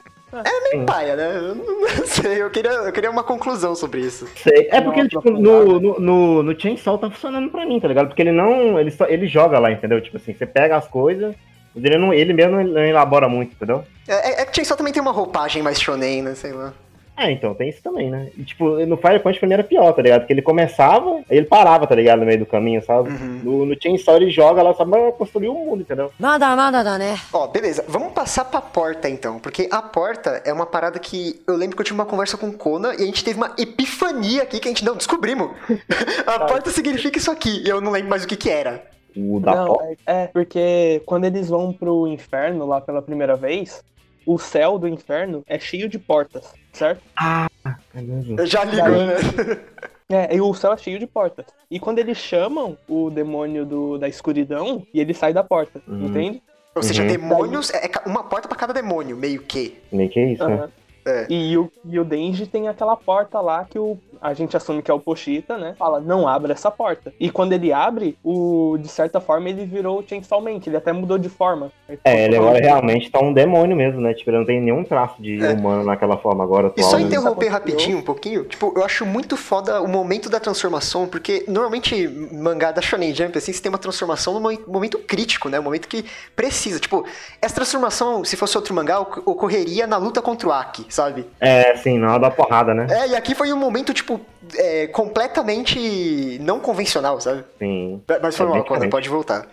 Sim. 0.71 0.85
Paia, 0.85 1.15
né? 1.15 1.37
Eu 1.37 1.55
não, 1.55 1.81
não 1.81 1.87
sei, 2.05 2.41
eu 2.41 2.49
queria, 2.49 2.71
eu 2.71 2.91
queria 2.91 3.09
uma 3.11 3.23
conclusão 3.23 3.73
sobre 3.75 4.01
isso. 4.01 4.27
Sei. 4.35 4.67
É 4.71 4.81
porque, 4.81 5.01
Não, 5.01 5.07
tipo, 5.07 5.29
no, 5.31 5.79
no, 5.79 5.99
no, 5.99 6.43
no 6.43 6.59
Chainsaw 6.59 6.97
tá 6.97 7.09
funcionando 7.09 7.49
pra 7.49 7.65
mim, 7.65 7.79
tá 7.79 7.87
ligado? 7.87 8.07
Porque 8.07 8.21
ele 8.21 8.31
não. 8.33 8.77
Ele, 8.79 8.91
só, 8.91 9.05
ele 9.05 9.27
joga 9.27 9.59
lá, 9.59 9.71
entendeu? 9.71 10.01
Tipo 10.01 10.17
assim, 10.17 10.33
você 10.33 10.45
pega 10.45 10.75
as 10.75 10.87
coisas, 10.87 11.35
mas 11.75 11.83
ele, 11.83 11.97
não, 11.97 12.13
ele 12.13 12.33
mesmo 12.33 12.63
não 12.63 12.81
elabora 12.81 13.27
muito, 13.27 13.53
entendeu? 13.53 13.83
É, 14.07 14.13
é, 14.13 14.41
é 14.41 14.45
que 14.45 14.55
Chainsaw 14.55 14.77
também 14.77 14.93
tem 14.93 15.01
uma 15.01 15.11
roupagem 15.11 15.61
mais 15.61 15.79
shonen, 15.79 16.21
né? 16.21 16.35
Sei 16.35 16.53
lá. 16.53 16.73
É, 17.17 17.31
então, 17.31 17.53
tem 17.53 17.69
isso 17.69 17.81
também, 17.81 18.09
né? 18.09 18.29
E, 18.37 18.43
tipo, 18.43 18.85
no 18.85 18.97
Fire 18.97 19.19
Punch 19.19 19.39
pra 19.39 19.47
mim 19.47 19.53
era 19.53 19.63
pior, 19.63 19.93
tá 19.93 20.01
ligado? 20.01 20.21
Porque 20.21 20.33
ele 20.33 20.41
começava, 20.41 21.15
aí 21.29 21.37
ele 21.37 21.45
parava, 21.45 21.87
tá 21.87 21.95
ligado? 21.95 22.19
No 22.19 22.25
meio 22.25 22.39
do 22.39 22.45
caminho, 22.45 22.83
sabe? 22.83 23.09
Uhum. 23.09 23.41
No, 23.41 23.65
no 23.65 23.81
Chainsaw 23.81 24.17
ele 24.17 24.29
joga 24.29 24.61
lá, 24.61 24.73
sabe? 24.73 24.91
Mas 24.91 25.15
construiu 25.15 25.53
o 25.53 25.61
um 25.61 25.65
mundo, 25.65 25.81
entendeu? 25.81 26.11
Nada, 26.19 26.55
nada, 26.55 26.83
nada, 26.83 26.97
né? 26.97 27.17
Ó, 27.31 27.47
beleza. 27.47 27.85
Vamos 27.87 28.11
passar 28.11 28.45
pra 28.45 28.59
porta, 28.59 29.09
então. 29.09 29.39
Porque 29.39 29.69
a 29.71 29.81
porta 29.81 30.41
é 30.43 30.51
uma 30.51 30.65
parada 30.65 30.99
que 30.99 31.41
eu 31.47 31.55
lembro 31.55 31.77
que 31.77 31.81
eu 31.81 31.85
tive 31.85 31.97
uma 31.97 32.05
conversa 32.05 32.37
com 32.37 32.47
o 32.47 32.53
Kona 32.53 32.93
e 32.95 33.03
a 33.03 33.05
gente 33.05 33.23
teve 33.23 33.37
uma 33.37 33.53
epifania 33.57 34.43
aqui 34.43 34.59
que 34.59 34.67
a 34.67 34.71
gente 34.71 34.83
não 34.83 34.97
descobrimos. 34.97 35.51
a 36.27 36.39
porta 36.41 36.69
significa 36.69 37.17
isso 37.17 37.31
aqui. 37.31 37.63
E 37.65 37.69
eu 37.69 37.79
não 37.79 37.91
lembro 37.91 38.09
mais 38.09 38.25
o 38.25 38.27
que 38.27 38.35
que 38.35 38.49
era. 38.49 38.83
O 39.15 39.39
da 39.39 39.55
Não, 39.55 39.67
porta. 39.67 39.97
é, 40.05 40.23
é, 40.23 40.27
porque 40.27 41.01
quando 41.05 41.25
eles 41.25 41.47
vão 41.49 41.71
pro 41.71 42.07
inferno 42.07 42.65
lá 42.65 42.81
pela 42.81 43.01
primeira 43.01 43.35
vez, 43.35 43.83
o 44.25 44.37
céu 44.37 44.77
do 44.77 44.87
inferno 44.87 45.43
é 45.47 45.57
cheio 45.59 45.87
de 45.87 45.97
portas, 45.99 46.53
certo? 46.73 47.01
Caramba. 47.15 48.45
Já 48.45 48.63
ligou, 48.63 48.89
né? 48.89 49.15
É, 50.09 50.35
e 50.35 50.41
o 50.41 50.53
céu 50.53 50.73
é 50.73 50.77
cheio 50.77 50.99
de 50.99 51.07
portas. 51.07 51.45
E 51.69 51.79
quando 51.79 51.99
eles 51.99 52.17
chamam 52.17 52.77
o 52.87 53.09
demônio 53.09 53.65
do, 53.65 53.97
da 53.97 54.07
escuridão, 54.07 54.85
e 54.93 54.99
ele 54.99 55.13
sai 55.13 55.33
da 55.33 55.43
porta, 55.43 55.81
Uhum. 55.87 56.05
entende? 56.05 56.41
Ou 56.75 56.83
seja, 56.83 57.01
Uhum. 57.03 57.07
demônios 57.07 57.69
é 57.73 57.85
é 57.85 57.91
uma 58.09 58.23
porta 58.23 58.47
pra 58.47 58.57
cada 58.57 58.73
demônio, 58.73 59.15
meio 59.15 59.41
que. 59.41 59.77
Meio 59.91 60.09
que 60.09 60.19
isso, 60.23 60.47
né? 60.47 60.55
Aham. 60.55 60.69
É. 61.07 61.27
E, 61.29 61.55
o, 61.57 61.71
e 61.85 61.99
o 61.99 62.03
Denji 62.03 62.47
tem 62.47 62.67
aquela 62.67 62.95
porta 62.97 63.39
lá 63.39 63.63
que 63.63 63.77
o, 63.77 63.97
a 64.21 64.33
gente 64.33 64.55
assume 64.57 64.81
que 64.81 64.89
é 64.89 64.93
o 64.93 64.99
Pochita, 64.99 65.57
né? 65.57 65.75
Fala, 65.77 65.99
não 65.99 66.27
abra 66.27 66.53
essa 66.53 66.69
porta. 66.71 67.13
E 67.19 67.29
quando 67.29 67.53
ele 67.53 67.71
abre, 67.73 68.17
o, 68.23 68.77
de 68.79 68.87
certa 68.87 69.19
forma 69.19 69.49
ele 69.49 69.65
virou 69.65 69.99
o 69.99 70.03
Chainsaw 70.07 70.41
Man, 70.41 70.59
que 70.59 70.69
ele 70.69 70.77
até 70.77 70.91
mudou 70.91 71.17
de 71.17 71.29
forma. 71.29 71.71
É, 72.03 72.25
ele 72.25 72.35
agora 72.37 72.59
realmente 72.59 73.09
tá 73.11 73.19
um 73.19 73.33
demônio 73.33 73.75
mesmo, 73.75 74.01
né? 74.01 74.13
Tipo, 74.13 74.29
ele 74.31 74.37
não 74.39 74.45
tem 74.45 74.61
nenhum 74.61 74.83
traço 74.83 75.21
de 75.21 75.43
É. 75.43 75.53
humano 75.53 75.83
naquela 75.83 76.17
forma 76.17 76.43
agora 76.43 76.67
E 76.67 76.69
atual. 76.71 76.89
só 76.91 76.97
né? 76.97 77.03
interromper 77.03 77.47
rapidinho 77.47 77.97
um 77.97 78.01
pouquinho, 78.01 78.43
tipo, 78.45 78.73
eu 78.75 78.83
acho 78.83 79.05
muito 79.05 79.37
foda 79.37 79.81
o 79.81 79.87
momento 79.87 80.29
da 80.29 80.39
transformação, 80.39 81.07
porque 81.07 81.43
normalmente 81.47 82.07
mangá 82.31 82.71
da 82.71 82.81
Shonen 82.81 83.13
Jump, 83.13 83.37
assim, 83.37 83.51
você 83.53 83.61
tem 83.61 83.69
uma 83.71 83.77
transformação 83.77 84.33
num 84.33 84.39
mo- 84.39 84.59
momento 84.67 84.97
crítico, 84.99 85.49
né? 85.49 85.59
Um 85.59 85.63
momento 85.63 85.87
que 85.87 86.05
precisa. 86.35 86.79
Tipo, 86.79 87.05
essa 87.41 87.55
transformação, 87.55 88.23
se 88.23 88.35
fosse 88.35 88.57
outro 88.57 88.73
mangá, 88.73 88.99
ocorreria 88.99 89.87
na 89.87 89.97
luta 89.97 90.21
contra 90.21 90.47
o 90.47 90.51
Aki, 90.51 90.85
sabe? 90.89 91.25
É, 91.39 91.75
sim, 91.77 91.97
na 91.99 92.11
hora 92.11 92.19
da 92.21 92.31
porrada, 92.31 92.73
né? 92.73 92.87
É, 92.89 93.09
e 93.09 93.15
aqui 93.15 93.33
foi 93.35 93.51
um 93.53 93.57
momento, 93.57 93.93
tipo, 93.93 94.04
é, 94.55 94.87
completamente 94.87 96.37
não 96.41 96.59
convencional, 96.59 97.19
sabe? 97.19 97.43
Sim. 97.59 98.01
Mas 98.21 98.35
foi 98.35 98.45
É 98.45 98.49
mal, 98.49 98.89
pode 98.89 99.09
voltar. 99.09 99.47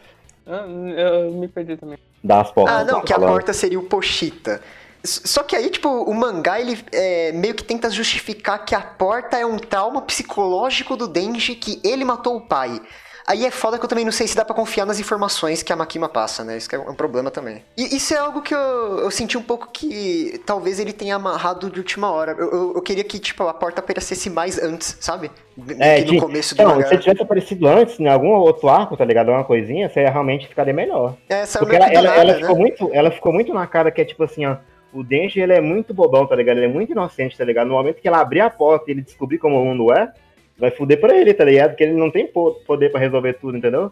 Ah, 0.46 0.66
eu 0.66 1.32
me 1.32 1.48
perdi 1.48 1.76
também. 1.76 1.98
Das 2.22 2.50
portas. 2.50 2.74
Ah, 2.74 2.84
não, 2.84 3.00
que 3.00 3.12
a 3.12 3.16
falando. 3.16 3.32
porta 3.32 3.52
seria 3.52 3.78
o 3.78 3.84
Pochita. 3.84 4.60
Só 5.04 5.42
que 5.42 5.56
aí, 5.56 5.68
tipo, 5.68 5.88
o 5.88 6.14
mangá, 6.14 6.60
ele 6.60 6.78
é, 6.92 7.32
meio 7.32 7.54
que 7.54 7.64
tenta 7.64 7.90
justificar 7.90 8.64
que 8.64 8.74
a 8.74 8.80
porta 8.80 9.36
é 9.36 9.44
um 9.44 9.58
trauma 9.58 10.02
psicológico 10.02 10.96
do 10.96 11.08
Denji, 11.08 11.56
que 11.56 11.80
ele 11.82 12.04
matou 12.04 12.36
o 12.36 12.40
pai. 12.40 12.80
Aí 13.26 13.46
é 13.46 13.50
foda 13.50 13.78
que 13.78 13.84
eu 13.84 13.88
também 13.88 14.04
não 14.04 14.12
sei 14.12 14.26
se 14.26 14.36
dá 14.36 14.44
pra 14.44 14.54
confiar 14.54 14.84
nas 14.84 14.98
informações 14.98 15.62
que 15.62 15.72
a 15.72 15.76
Makima 15.76 16.08
passa, 16.08 16.42
né? 16.42 16.56
Isso 16.56 16.68
que 16.68 16.74
é 16.74 16.78
um 16.78 16.94
problema 16.94 17.30
também. 17.30 17.62
E 17.76 17.96
isso 17.96 18.12
é 18.12 18.18
algo 18.18 18.42
que 18.42 18.52
eu, 18.54 18.98
eu 18.98 19.10
senti 19.10 19.38
um 19.38 19.42
pouco 19.42 19.68
que 19.72 20.40
talvez 20.44 20.80
ele 20.80 20.92
tenha 20.92 21.16
amarrado 21.16 21.70
de 21.70 21.78
última 21.78 22.10
hora. 22.10 22.32
Eu, 22.32 22.50
eu- 22.50 22.72
eu 22.74 22.82
queria 22.82 23.04
que, 23.04 23.18
tipo, 23.18 23.44
a 23.44 23.54
porta 23.54 23.80
aparecesse 23.80 24.28
mais 24.28 24.60
antes, 24.62 24.96
sabe? 25.00 25.30
É, 25.78 25.96
que 26.02 26.06
no 26.06 26.12
de- 26.12 26.20
começo 26.20 26.54
do 26.56 26.62
Não, 26.62 26.82
se 26.86 26.98
tivesse 26.98 27.22
aparecido 27.22 27.68
antes, 27.68 28.00
em 28.00 28.08
algum 28.08 28.28
outro 28.30 28.68
arco, 28.68 28.96
tá 28.96 29.04
ligado? 29.04 29.30
Uma 29.30 29.44
coisinha, 29.44 29.88
você 29.88 30.02
realmente 30.02 30.48
ficaria 30.48 30.72
melhor. 30.74 31.14
É, 31.28 31.46
saiu 31.46 31.64
Porque 31.66 31.76
ela, 31.76 31.86
do 31.86 31.92
ela, 31.94 32.08
nada, 32.08 32.20
ela 32.22 32.32
né? 32.34 32.40
ficou 32.40 32.56
muito, 32.56 32.90
ela 32.92 33.10
ficou 33.10 33.32
muito 33.32 33.54
na 33.54 33.66
cara 33.66 33.90
que 33.90 34.00
é 34.00 34.04
tipo 34.04 34.24
assim, 34.24 34.46
ó. 34.46 34.56
O 34.92 35.02
Denji, 35.02 35.40
ele 35.40 35.54
é 35.54 35.60
muito 35.60 35.94
bobão, 35.94 36.26
tá 36.26 36.36
ligado? 36.36 36.58
Ele 36.58 36.66
é 36.66 36.68
muito 36.68 36.92
inocente, 36.92 37.38
tá 37.38 37.44
ligado? 37.44 37.66
No 37.68 37.74
momento 37.74 38.00
que 38.00 38.06
ela 38.06 38.20
abrir 38.20 38.40
a 38.40 38.50
porta 38.50 38.90
e 38.90 38.92
ele 38.92 39.00
descobrir 39.00 39.38
como 39.38 39.58
o 39.58 39.64
mundo 39.64 39.90
é, 39.92 40.12
vai 40.58 40.70
fuder 40.70 41.00
pra 41.00 41.16
ele, 41.16 41.34
tá 41.34 41.44
ligado? 41.44 41.70
Porque 41.70 41.84
ele 41.84 41.94
não 41.94 42.10
tem 42.10 42.26
po- 42.26 42.60
poder 42.66 42.90
pra 42.90 43.00
resolver 43.00 43.34
tudo, 43.34 43.56
entendeu? 43.56 43.90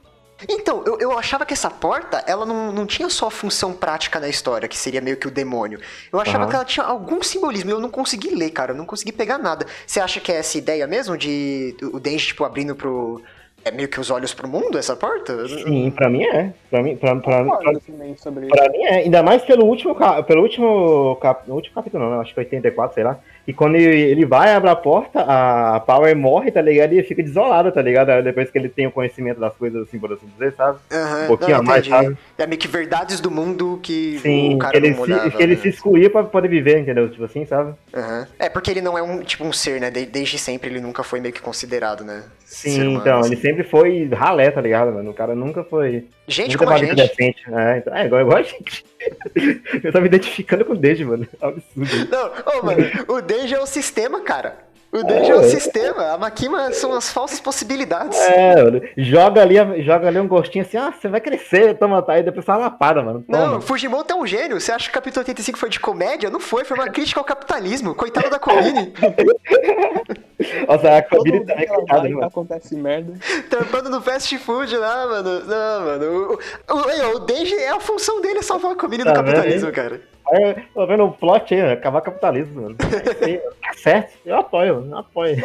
Então, 0.48 0.82
eu, 0.86 0.98
eu 0.98 1.18
achava 1.18 1.44
que 1.44 1.52
essa 1.52 1.68
porta, 1.68 2.24
ela 2.26 2.46
não, 2.46 2.72
não 2.72 2.86
tinha 2.86 3.10
só 3.10 3.28
função 3.28 3.74
prática 3.74 4.18
na 4.18 4.26
história, 4.28 4.66
que 4.68 4.76
seria 4.76 5.00
meio 5.00 5.18
que 5.18 5.28
o 5.28 5.30
demônio. 5.30 5.78
Eu 6.10 6.18
achava 6.18 6.44
Aham. 6.44 6.48
que 6.48 6.56
ela 6.56 6.64
tinha 6.64 6.86
algum 6.86 7.22
simbolismo, 7.22 7.68
e 7.70 7.72
eu 7.74 7.80
não 7.80 7.90
consegui 7.90 8.34
ler, 8.34 8.48
cara, 8.50 8.72
eu 8.72 8.76
não 8.76 8.86
consegui 8.86 9.12
pegar 9.12 9.36
nada. 9.36 9.66
Você 9.86 10.00
acha 10.00 10.18
que 10.18 10.32
é 10.32 10.36
essa 10.36 10.56
ideia 10.56 10.86
mesmo, 10.86 11.14
de 11.16 11.76
o 11.92 12.00
Denji, 12.00 12.28
tipo, 12.28 12.44
abrindo 12.44 12.74
pro... 12.74 13.20
É 13.62 13.70
meio 13.70 13.90
que 13.90 14.00
os 14.00 14.10
olhos 14.10 14.32
pro 14.32 14.48
mundo, 14.48 14.78
essa 14.78 14.96
porta? 14.96 15.46
Sim, 15.46 15.90
pra 15.90 16.08
mim 16.08 16.24
é. 16.24 16.50
Pra 16.70 16.82
mim, 16.82 16.96
pra, 16.96 17.14
pra, 17.16 17.44
pra, 17.44 17.72
isso. 17.74 17.92
pra 18.22 18.70
mim 18.70 18.82
é. 18.86 18.94
Ainda 19.00 19.22
mais 19.22 19.42
pelo 19.42 19.66
último, 19.66 19.94
pelo 20.26 20.40
último, 20.40 21.16
cap, 21.16 21.50
último 21.50 21.74
capítulo, 21.74 22.04
não, 22.04 22.12
né? 22.16 22.22
acho 22.22 22.32
que 22.32 22.40
84, 22.40 22.94
sei 22.94 23.04
lá. 23.04 23.18
E 23.50 23.52
quando 23.52 23.74
ele, 23.74 24.24
vai, 24.24 24.54
abre 24.54 24.70
a 24.70 24.76
porta, 24.76 25.22
a 25.22 25.80
Power 25.80 26.14
morre, 26.14 26.52
tá 26.52 26.62
ligado? 26.62 26.92
E 26.92 27.02
fica 27.02 27.20
desolado, 27.20 27.72
tá 27.72 27.82
ligado? 27.82 28.22
Depois 28.22 28.48
que 28.48 28.56
ele 28.56 28.68
tem 28.68 28.86
o 28.86 28.92
conhecimento 28.92 29.40
das 29.40 29.52
coisas, 29.56 29.82
assim, 29.88 29.98
por 29.98 30.12
assim 30.12 30.28
dizer, 30.38 30.54
sabe? 30.56 30.78
Aham, 30.92 31.24
Um 31.24 31.26
pouquinho 31.26 31.50
não, 31.50 31.58
a 31.58 31.62
mais, 31.64 31.84
sabe? 31.84 32.16
É 32.38 32.46
meio 32.46 32.60
que 32.60 32.68
verdades 32.68 33.18
do 33.18 33.28
mundo 33.28 33.80
que 33.82 34.20
Sim, 34.20 34.54
o 34.54 34.58
cara 34.58 34.76
ele, 34.76 34.90
não 34.90 34.96
se, 34.96 35.02
olhava. 35.02 35.30
que 35.32 35.42
ele 35.42 35.56
né? 35.56 35.60
se 35.62 35.68
excluía 35.68 36.08
pra 36.08 36.22
poder 36.22 36.46
viver, 36.46 36.78
entendeu? 36.78 37.10
Tipo 37.10 37.24
assim, 37.24 37.44
sabe? 37.44 37.74
Aham. 37.92 38.26
É, 38.38 38.48
porque 38.48 38.70
ele 38.70 38.80
não 38.80 38.96
é 38.96 39.02
um, 39.02 39.20
tipo, 39.20 39.42
um 39.44 39.52
ser, 39.52 39.80
né? 39.80 39.90
De- 39.90 40.06
desde 40.06 40.38
sempre 40.38 40.70
ele 40.70 40.80
nunca 40.80 41.02
foi 41.02 41.18
meio 41.18 41.34
que 41.34 41.40
considerado, 41.42 42.04
né? 42.04 42.22
Sim, 42.44 42.80
humano, 42.88 43.00
então, 43.00 43.18
assim. 43.20 43.32
ele 43.32 43.40
sempre 43.40 43.62
foi 43.64 44.08
ralé, 44.12 44.50
tá 44.50 44.60
ligado, 44.60 44.92
mano? 44.92 45.10
O 45.10 45.14
cara 45.14 45.34
nunca 45.34 45.62
foi. 45.64 46.06
Gente 46.26 46.52
nunca 46.52 46.64
como 46.64 46.76
a 46.76 46.78
gente. 46.78 46.94
decente. 46.96 47.42
É, 47.52 47.78
então, 47.78 47.94
é 47.96 48.06
igual, 48.06 48.20
igual 48.22 48.38
a 48.38 48.42
gente. 48.42 48.84
Eu 49.82 49.92
tava 49.92 50.00
me 50.02 50.08
identificando 50.08 50.64
com 50.64 50.72
o 50.72 50.76
Deji, 50.76 51.04
mano. 51.04 51.26
É 51.40 51.46
absurdo. 51.46 52.08
Não, 52.10 52.58
ô, 52.58 52.66
mano, 52.66 52.84
o 53.08 53.20
Denji 53.40 53.54
é 53.54 53.60
o 53.60 53.66
sistema, 53.66 54.20
cara. 54.20 54.68
O 54.92 55.04
Denji 55.04 55.30
é, 55.30 55.36
o 55.36 55.40
É. 55.40 55.44
sistema. 55.44 56.12
A 56.12 56.18
Makima 56.18 56.72
são 56.72 56.92
as 56.92 57.12
falsas 57.12 57.38
possibilidades. 57.40 58.18
É, 58.18 58.56
mano. 58.60 58.82
Joga 58.98 59.40
ali, 59.40 59.54
joga 59.84 60.08
ali 60.08 60.18
um 60.18 60.26
gostinho 60.26 60.64
assim, 60.64 60.76
ah, 60.76 60.92
você 60.92 61.06
vai 61.08 61.20
crescer, 61.20 61.78
toma, 61.78 62.02
tá? 62.02 62.14
Aí 62.14 62.24
depois 62.24 62.44
fala 62.44 62.58
uma 62.58 62.64
lapada, 62.66 63.00
mano. 63.00 63.24
Toma. 63.30 63.46
Não, 63.46 63.60
Fujimoto 63.60 64.12
é 64.12 64.16
um 64.16 64.26
gênio. 64.26 64.60
Você 64.60 64.72
acha 64.72 64.86
que 64.86 64.90
o 64.90 64.94
capítulo 64.94 65.20
85 65.20 65.58
foi 65.58 65.68
de 65.70 65.78
comédia? 65.78 66.28
Não 66.28 66.40
foi, 66.40 66.64
foi 66.64 66.76
uma 66.76 66.88
crítica 66.88 67.20
ao 67.20 67.24
capitalismo. 67.24 67.94
Coitado 67.94 68.28
da 68.30 68.38
Colline, 68.40 68.92
Nossa, 70.66 70.88
a 70.88 71.16
lugar 71.16 71.46
também, 71.46 72.02
né, 72.02 72.08
mano? 72.16 72.24
acontece 72.24 72.74
merda. 72.74 73.12
trampando 73.48 73.90
no 73.90 74.00
fast 74.00 74.36
food 74.38 74.76
lá, 74.76 75.06
mano. 75.06 75.40
Não, 75.46 75.80
mano. 75.84 76.38
O, 76.68 76.74
o, 76.74 77.16
o 77.16 77.18
Denji 77.20 77.54
é 77.54 77.70
a 77.70 77.78
função 77.80 78.20
dele, 78.20 78.38
é 78.38 78.42
salvar 78.42 78.72
a 78.72 78.74
Colline 78.74 79.04
do 79.04 79.12
Tá 79.12 79.20
vendo 79.22 79.34
capitalismo, 79.34 79.70
cara. 79.70 80.00
Aí 80.32 80.42
eu 80.42 80.62
tô 80.74 80.86
vendo 80.86 81.04
o 81.04 81.12
plot 81.12 81.54
aí, 81.54 81.62
ó, 81.62 81.72
acabar 81.72 82.00
capitalismo, 82.00 82.62
mano. 82.62 82.76
É 83.20 83.24
aí, 83.24 83.38
Tá 83.38 83.72
certo, 83.74 84.12
eu 84.24 84.36
apoio, 84.36 84.86
eu 84.90 84.98
apoio. 84.98 85.36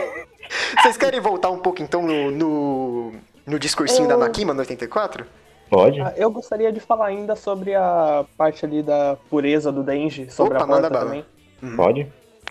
Vocês 0.82 0.96
querem 0.98 1.20
voltar 1.20 1.50
um 1.50 1.60
pouco, 1.60 1.82
então, 1.82 2.02
no, 2.04 2.30
no, 2.32 3.14
no 3.48 3.60
discursinho 3.60 4.08
da 4.08 4.14
Eu- 4.16 4.20
Makima 4.20 4.54
no 4.54 4.60
84? 4.60 5.26
Pode. 5.70 6.00
Ah, 6.00 6.14
Eu 6.16 6.30
gostaria 6.30 6.72
de 6.72 6.80
falar 6.80 7.08
ainda 7.08 7.36
sobre 7.36 7.74
a 7.74 8.24
parte 8.38 8.64
ali 8.66 8.84
da 8.84 9.18
pureza 9.30 9.72
do 9.72 9.82
Denji, 9.82 10.30
sobre 10.30 10.56
Opa, 10.56 10.64
a 10.64 10.68
porta 10.68 10.82
manda 10.84 10.90
bala. 10.90 11.06
também. 11.06 11.76
Pode. 11.76 12.08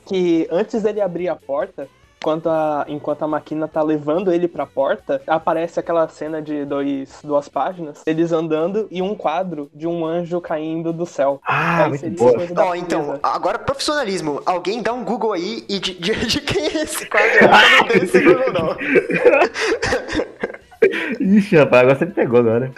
Que 0.07 0.49
antes 0.51 0.83
dele 0.83 1.01
abrir 1.01 1.29
a 1.29 1.37
porta, 1.37 1.89
enquanto 2.25 2.49
a, 2.49 2.87
enquanto 2.89 3.23
a 3.23 3.29
máquina 3.29 3.69
tá 3.69 3.83
levando 3.83 4.33
ele 4.33 4.49
pra 4.49 4.65
porta, 4.65 5.21
aparece 5.27 5.79
aquela 5.79 6.09
cena 6.09 6.41
de 6.41 6.65
dois, 6.65 7.19
duas 7.23 7.51
páginas, 7.51 8.03
eles 8.07 8.33
andando 8.33 8.89
e 8.91 9.03
um 9.03 9.15
quadro 9.15 9.71
de 9.75 9.87
um 9.87 10.07
anjo 10.07 10.41
caindo 10.41 10.91
do 10.91 11.05
céu. 11.05 11.39
Ah, 11.47 11.87
muito 11.87 12.09
boa. 12.13 12.33
Ó, 12.57 12.75
então, 12.75 13.05
pureza. 13.05 13.21
agora 13.23 13.59
profissionalismo. 13.59 14.41
Alguém 14.47 14.81
dá 14.81 14.95
um 14.95 15.05
Google 15.05 15.35
aí 15.35 15.67
e 15.69 15.79
de, 15.79 15.93
de, 16.01 16.27
de 16.27 16.41
quem 16.41 16.63
é 16.63 16.83
esse 16.83 17.05
quadro? 17.07 17.29
Eu 17.45 17.49
não 17.49 17.89
tenho 17.89 18.05
esse 18.05 18.21
Google, 18.21 18.53
não. 18.55 18.77
Ixi, 21.21 21.57
rapaz, 21.57 21.83
agora 21.83 21.99
você 21.99 22.07
me 22.07 22.13
pegou 22.13 22.41
agora. 22.41 22.73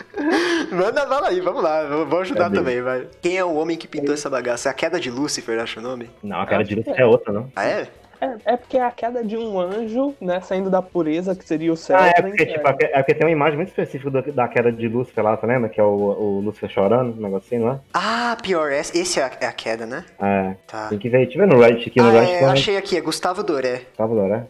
Manda 0.72 1.06
bala 1.06 1.28
aí, 1.28 1.40
vamos 1.40 1.62
lá. 1.62 1.84
Vou, 2.04 2.20
ajudar 2.20 2.44
Cadê? 2.44 2.56
também, 2.56 2.82
vai. 2.82 3.06
Quem 3.22 3.36
é 3.36 3.44
o 3.44 3.54
homem 3.54 3.76
que 3.76 3.86
pintou 3.86 4.14
essa 4.14 4.28
bagaça? 4.28 4.68
É 4.68 4.70
a 4.70 4.74
queda 4.74 4.98
de 4.98 5.10
Lúcifer, 5.10 5.60
acho 5.60 5.78
o 5.78 5.82
nome? 5.82 6.10
Não, 6.22 6.40
a 6.40 6.46
cara 6.46 6.64
de 6.64 6.82
que 6.82 6.90
é. 6.90 7.02
é 7.02 7.06
outra, 7.06 7.32
não. 7.32 7.50
Ah, 7.54 7.64
é? 7.64 7.88
É, 8.20 8.52
é 8.54 8.56
porque 8.56 8.76
é 8.78 8.82
a 8.84 8.90
queda 8.90 9.22
de 9.24 9.36
um 9.36 9.58
anjo, 9.60 10.14
né, 10.20 10.40
saindo 10.40 10.70
da 10.70 10.80
pureza, 10.80 11.34
que 11.34 11.44
seria 11.46 11.72
o 11.72 11.76
céu. 11.76 11.96
Ah, 11.98 12.08
é 12.08 12.22
porque, 12.22 12.46
tipo, 12.46 12.66
é 12.68 12.72
porque 13.02 13.14
tem 13.14 13.26
uma 13.26 13.30
imagem 13.32 13.56
muito 13.56 13.68
específica 13.68 14.10
do- 14.10 14.32
da 14.32 14.48
queda 14.48 14.70
de 14.72 14.88
Lúcifer 14.88 15.22
lá, 15.24 15.36
tá 15.36 15.46
lembra? 15.46 15.68
Que 15.68 15.80
é 15.80 15.84
o, 15.84 15.86
o 15.88 16.40
Lúcifer 16.40 16.68
chorando, 16.70 17.16
um 17.18 17.22
negocinho, 17.22 17.62
não 17.66 17.72
é? 17.72 17.80
Ah, 17.94 18.36
pior, 18.42 18.70
esse 18.72 18.96
esse 18.98 19.20
é 19.20 19.24
a, 19.24 19.30
é 19.42 19.46
a 19.46 19.52
queda, 19.52 19.86
né? 19.86 20.04
É. 20.20 20.54
Tá. 20.66 20.88
Tem 20.88 20.98
que 20.98 21.08
ver, 21.08 21.26
deixa 21.26 21.38
eu 21.38 21.46
ver 21.46 21.54
no 21.54 21.60
Reddit 21.60 21.88
aqui, 21.90 22.00
no 22.00 22.08
Ah, 22.08 22.12
Reddit. 22.12 22.32
é, 22.32 22.44
achei 22.46 22.76
aqui, 22.76 22.96
é 22.96 23.00
Gustavo 23.00 23.42
Doré. 23.42 23.82
Lá, 23.98 24.06
né? 24.28 24.46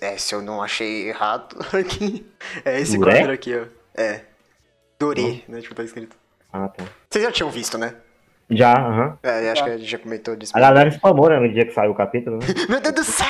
É, 0.00 0.16
se 0.16 0.34
eu 0.34 0.40
não 0.40 0.62
achei 0.62 1.08
errado 1.08 1.56
aqui. 1.74 2.24
É 2.64 2.80
esse 2.80 2.96
Doré? 2.96 3.16
quadro 3.18 3.32
aqui, 3.32 3.54
ó. 3.56 3.64
É. 4.00 4.20
Doré, 4.98 5.40
né? 5.48 5.60
Tipo, 5.60 5.74
tá 5.74 5.82
escrito. 5.82 6.16
Ah, 6.52 6.68
tá. 6.68 6.84
Vocês 7.10 7.24
já 7.24 7.32
tinham 7.32 7.50
visto, 7.50 7.76
né? 7.76 7.94
Já, 8.50 8.74
aham. 8.74 9.18
É, 9.22 9.50
acho 9.50 9.60
Já. 9.60 9.64
que 9.64 9.70
a 9.70 9.78
gente 9.78 9.90
já 9.90 9.98
comentou 9.98 10.36
disso. 10.36 10.52
A 10.54 10.60
galera 10.60 10.90
spamou, 10.90 11.28
né, 11.30 11.40
no 11.40 11.50
dia 11.52 11.64
que 11.64 11.72
saiu 11.72 11.92
o 11.92 11.94
capítulo, 11.94 12.38
né? 12.38 12.46
Meu 12.68 12.80
Deus 12.80 12.94
do 12.94 13.04
céu! 13.04 13.26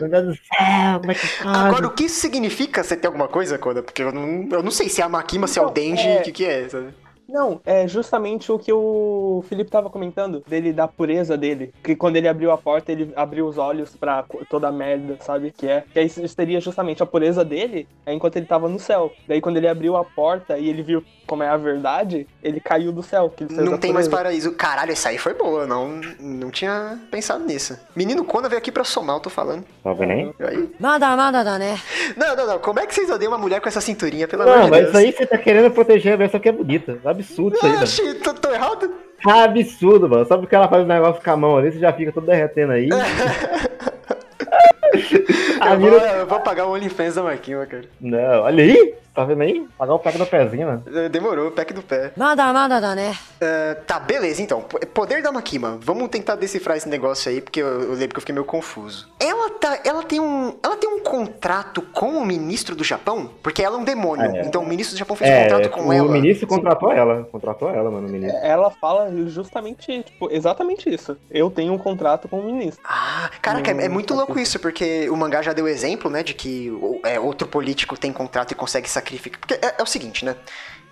Meu 0.00 0.08
Deus 0.10 0.26
do 0.26 0.34
céu, 0.34 1.00
como 1.00 1.12
é 1.12 1.14
que 1.14 1.26
pode? 1.42 1.56
Agora, 1.58 1.86
o 1.86 1.90
que 1.90 2.04
isso 2.04 2.20
significa? 2.20 2.82
Você 2.82 2.96
tem 2.96 3.06
alguma 3.06 3.28
coisa, 3.28 3.56
Koda? 3.56 3.82
Porque 3.82 4.02
eu 4.02 4.12
não, 4.12 4.48
eu 4.50 4.62
não 4.62 4.70
sei 4.70 4.88
se 4.88 5.00
é 5.00 5.04
a 5.04 5.08
Makima, 5.08 5.46
se 5.46 5.58
é 5.58 5.62
o 5.62 5.70
Denji, 5.70 6.06
é- 6.08 6.20
o 6.20 6.22
que 6.22 6.32
que 6.32 6.44
é, 6.44 6.68
sabe? 6.68 6.88
Não, 7.28 7.60
é 7.64 7.86
justamente 7.88 8.50
o 8.52 8.58
que 8.58 8.72
o 8.72 9.44
Felipe 9.48 9.70
tava 9.70 9.88
comentando, 9.88 10.42
dele 10.46 10.72
da 10.72 10.86
pureza 10.86 11.36
dele. 11.36 11.72
Que 11.82 11.96
quando 11.96 12.16
ele 12.16 12.28
abriu 12.28 12.50
a 12.50 12.58
porta, 12.58 12.92
ele 12.92 13.12
abriu 13.16 13.46
os 13.46 13.58
olhos 13.58 13.96
para 13.96 14.24
toda 14.48 14.68
a 14.68 14.72
merda, 14.72 15.16
sabe? 15.20 15.50
Que 15.50 15.68
é. 15.68 15.84
Que 15.92 15.98
aí 15.98 16.08
seria 16.08 16.60
justamente 16.60 17.02
a 17.02 17.06
pureza 17.06 17.44
dele 17.44 17.88
é 18.04 18.12
enquanto 18.12 18.36
ele 18.36 18.46
tava 18.46 18.68
no 18.68 18.78
céu. 18.78 19.12
Daí 19.26 19.40
quando 19.40 19.56
ele 19.56 19.68
abriu 19.68 19.96
a 19.96 20.04
porta 20.04 20.58
e 20.58 20.68
ele 20.68 20.82
viu 20.82 21.04
como 21.26 21.42
é 21.42 21.48
a 21.48 21.56
verdade, 21.56 22.26
ele 22.42 22.60
caiu 22.60 22.92
do 22.92 23.02
céu. 23.02 23.30
Que 23.30 23.44
não 23.50 23.78
tem 23.78 23.92
mais 23.92 24.08
paraíso. 24.08 24.52
Caralho, 24.52 24.92
essa 24.92 25.08
aí 25.08 25.18
foi 25.18 25.34
boa. 25.34 25.66
Não, 25.66 26.00
não 26.20 26.50
tinha 26.50 26.98
pensado 27.10 27.44
nisso. 27.44 27.78
Menino 27.96 28.24
Kona 28.24 28.48
veio 28.48 28.58
aqui 28.58 28.70
pra 28.70 28.84
somar, 28.84 29.16
eu 29.16 29.20
tô 29.20 29.30
falando. 29.30 29.64
Tá 29.82 29.92
vendo 29.94 30.12
aí? 30.12 30.34
aí? 30.40 30.70
Nada, 30.78 31.16
nada, 31.16 31.42
nada, 31.44 31.58
né? 31.58 31.78
Não, 32.16 32.36
não, 32.36 32.46
não. 32.46 32.58
Como 32.58 32.80
é 32.80 32.86
que 32.86 32.94
vocês 32.94 33.08
odeiam 33.08 33.32
uma 33.32 33.38
mulher 33.38 33.60
com 33.60 33.68
essa 33.68 33.80
cinturinha, 33.80 34.28
pelo 34.28 34.44
não, 34.44 34.52
amor 34.52 34.64
de 34.64 34.70
Deus? 34.70 34.86
Não, 34.86 34.92
mas 34.92 35.02
aí 35.02 35.12
você 35.12 35.26
tá 35.26 35.38
querendo 35.38 35.70
proteger 35.70 36.12
a 36.12 36.16
versão 36.16 36.38
que 36.38 36.48
é 36.48 36.52
bonita. 36.52 36.98
Vai 37.02 37.11
Absurdo 37.12 37.56
isso 37.56 37.66
aí, 37.66 37.72
mano. 37.72 37.84
Achei, 37.84 38.14
tô, 38.14 38.34
tô 38.34 38.50
errado? 38.50 38.90
Tá 39.22 39.44
absurdo, 39.44 40.08
mano. 40.08 40.26
Só 40.26 40.36
porque 40.36 40.54
ela 40.54 40.68
faz 40.68 40.82
o 40.82 40.84
um 40.84 40.88
negócio 40.88 41.22
com 41.22 41.30
a 41.30 41.36
mão 41.36 41.56
ali, 41.56 41.70
você 41.70 41.78
já 41.78 41.92
fica 41.92 42.10
todo 42.12 42.26
derretendo 42.26 42.72
aí. 42.72 42.88
eu, 44.92 45.80
vou, 45.80 45.90
eu, 45.90 46.26
vou, 46.26 46.40
pagar 46.40 46.66
o 46.66 46.72
OnlyFans 46.72 47.14
da 47.14 47.22
Marquinha, 47.22 47.64
cara. 47.66 47.84
Não, 48.00 48.42
olha 48.42 48.64
aí. 48.64 48.94
Tá 49.14 49.24
vendo 49.24 49.42
aí? 49.42 49.68
Pagar 49.76 49.94
o 49.94 49.98
pack 49.98 50.16
do 50.16 50.24
pezinho, 50.24 50.66
mano 50.66 50.84
eh, 50.86 51.08
Demorou, 51.10 51.48
o 51.48 51.50
pack 51.50 51.74
do 51.74 51.82
pé. 51.82 52.12
Nada, 52.16 52.50
nada, 52.50 52.80
nada, 52.80 52.94
né? 52.94 53.14
Uh, 53.42 53.84
tá, 53.84 54.00
beleza, 54.00 54.40
então. 54.40 54.62
Poder 54.62 55.22
da 55.22 55.30
Makima. 55.30 55.78
Vamos 55.82 56.08
tentar 56.08 56.34
decifrar 56.36 56.78
esse 56.78 56.88
negócio 56.88 57.30
aí, 57.30 57.42
porque 57.42 57.60
eu, 57.60 57.66
eu 57.66 57.92
lembro 57.92 58.08
que 58.08 58.16
eu 58.16 58.20
fiquei 58.20 58.32
meio 58.32 58.46
confuso. 58.46 59.10
Ela 59.20 59.50
tá. 59.50 59.80
Ela 59.84 60.02
tem 60.02 60.18
um. 60.18 60.56
Ela 60.62 60.76
tem 60.76 60.88
um 60.88 60.91
contrato 61.42 61.82
com 61.82 62.10
o 62.18 62.24
ministro 62.24 62.76
do 62.76 62.84
Japão? 62.84 63.28
Porque 63.42 63.62
ela 63.62 63.76
é 63.76 63.80
um 63.80 63.84
demônio. 63.84 64.30
É. 64.36 64.46
Então 64.46 64.62
o 64.62 64.66
ministro 64.66 64.94
do 64.94 64.98
Japão 64.98 65.16
fez 65.16 65.28
um 65.28 65.34
É, 65.34 65.42
contrato 65.42 65.70
com 65.70 65.88
o 65.88 65.92
ela. 65.92 66.12
ministro 66.12 66.46
contratou 66.46 66.92
ela. 66.92 67.24
Contratou 67.24 67.68
ela, 67.68 67.90
mano, 67.90 68.06
o 68.06 68.10
ministro. 68.10 68.38
Ela 68.42 68.70
fala 68.70 69.10
justamente, 69.26 70.04
tipo, 70.04 70.28
exatamente 70.30 70.88
isso. 70.88 71.16
Eu 71.28 71.50
tenho 71.50 71.72
um 71.72 71.78
contrato 71.78 72.28
com 72.28 72.38
o 72.38 72.44
ministro. 72.44 72.80
Ah, 72.88 73.28
caraca, 73.42 73.72
é, 73.72 73.86
é 73.86 73.88
Hum, 73.88 73.92
muito 73.92 74.14
tá 74.14 74.14
louco 74.14 74.38
isso, 74.38 74.60
porque 74.60 75.10
o 75.10 75.16
mangá 75.16 75.42
já 75.42 75.52
deu 75.52 75.66
exemplo, 75.66 76.08
né, 76.08 76.22
de 76.22 76.32
que 76.32 76.70
o- 76.70 77.00
é, 77.04 77.18
outro 77.18 77.48
político 77.48 77.98
tem 77.98 78.12
contrato 78.12 78.52
e 78.52 78.54
consegue 78.54 78.88
sacrificar. 78.88 79.40
Porque 79.40 79.54
é, 79.54 79.74
é 79.78 79.82
o 79.82 79.86
seguinte, 79.86 80.24
né? 80.24 80.36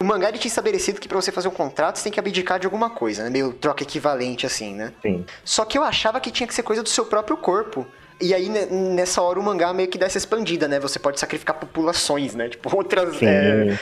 O 0.00 0.04
mangá 0.04 0.30
ele 0.30 0.38
tinha 0.38 0.48
estabelecido 0.48 0.98
que 1.00 1.06
pra 1.06 1.20
você 1.20 1.30
fazer 1.30 1.46
um 1.46 1.52
contrato 1.52 1.96
você 1.96 2.04
tem 2.04 2.12
que 2.12 2.18
abdicar 2.18 2.58
de 2.58 2.66
alguma 2.66 2.90
coisa, 2.90 3.22
né? 3.22 3.30
Meio 3.30 3.52
troca 3.52 3.82
equivalente 3.84 4.46
assim, 4.46 4.74
né? 4.74 4.92
Sim. 5.02 5.24
Só 5.44 5.64
que 5.64 5.78
eu 5.78 5.84
achava 5.84 6.18
que 6.18 6.30
tinha 6.30 6.46
que 6.46 6.54
ser 6.54 6.62
coisa 6.64 6.82
do 6.82 6.88
seu 6.88 7.04
próprio 7.04 7.36
corpo. 7.36 7.86
E 8.20 8.34
aí, 8.34 8.48
ne- 8.48 8.66
nessa 8.66 9.22
hora, 9.22 9.38
o 9.38 9.42
mangá 9.42 9.72
meio 9.72 9.88
que 9.88 9.96
dá 9.96 10.06
essa 10.06 10.18
expandida, 10.18 10.68
né? 10.68 10.78
Você 10.80 10.98
pode 10.98 11.18
sacrificar 11.18 11.56
populações, 11.58 12.34
né? 12.34 12.48
Tipo, 12.60 12.76
outras. 12.76 13.16
É, 13.22 13.76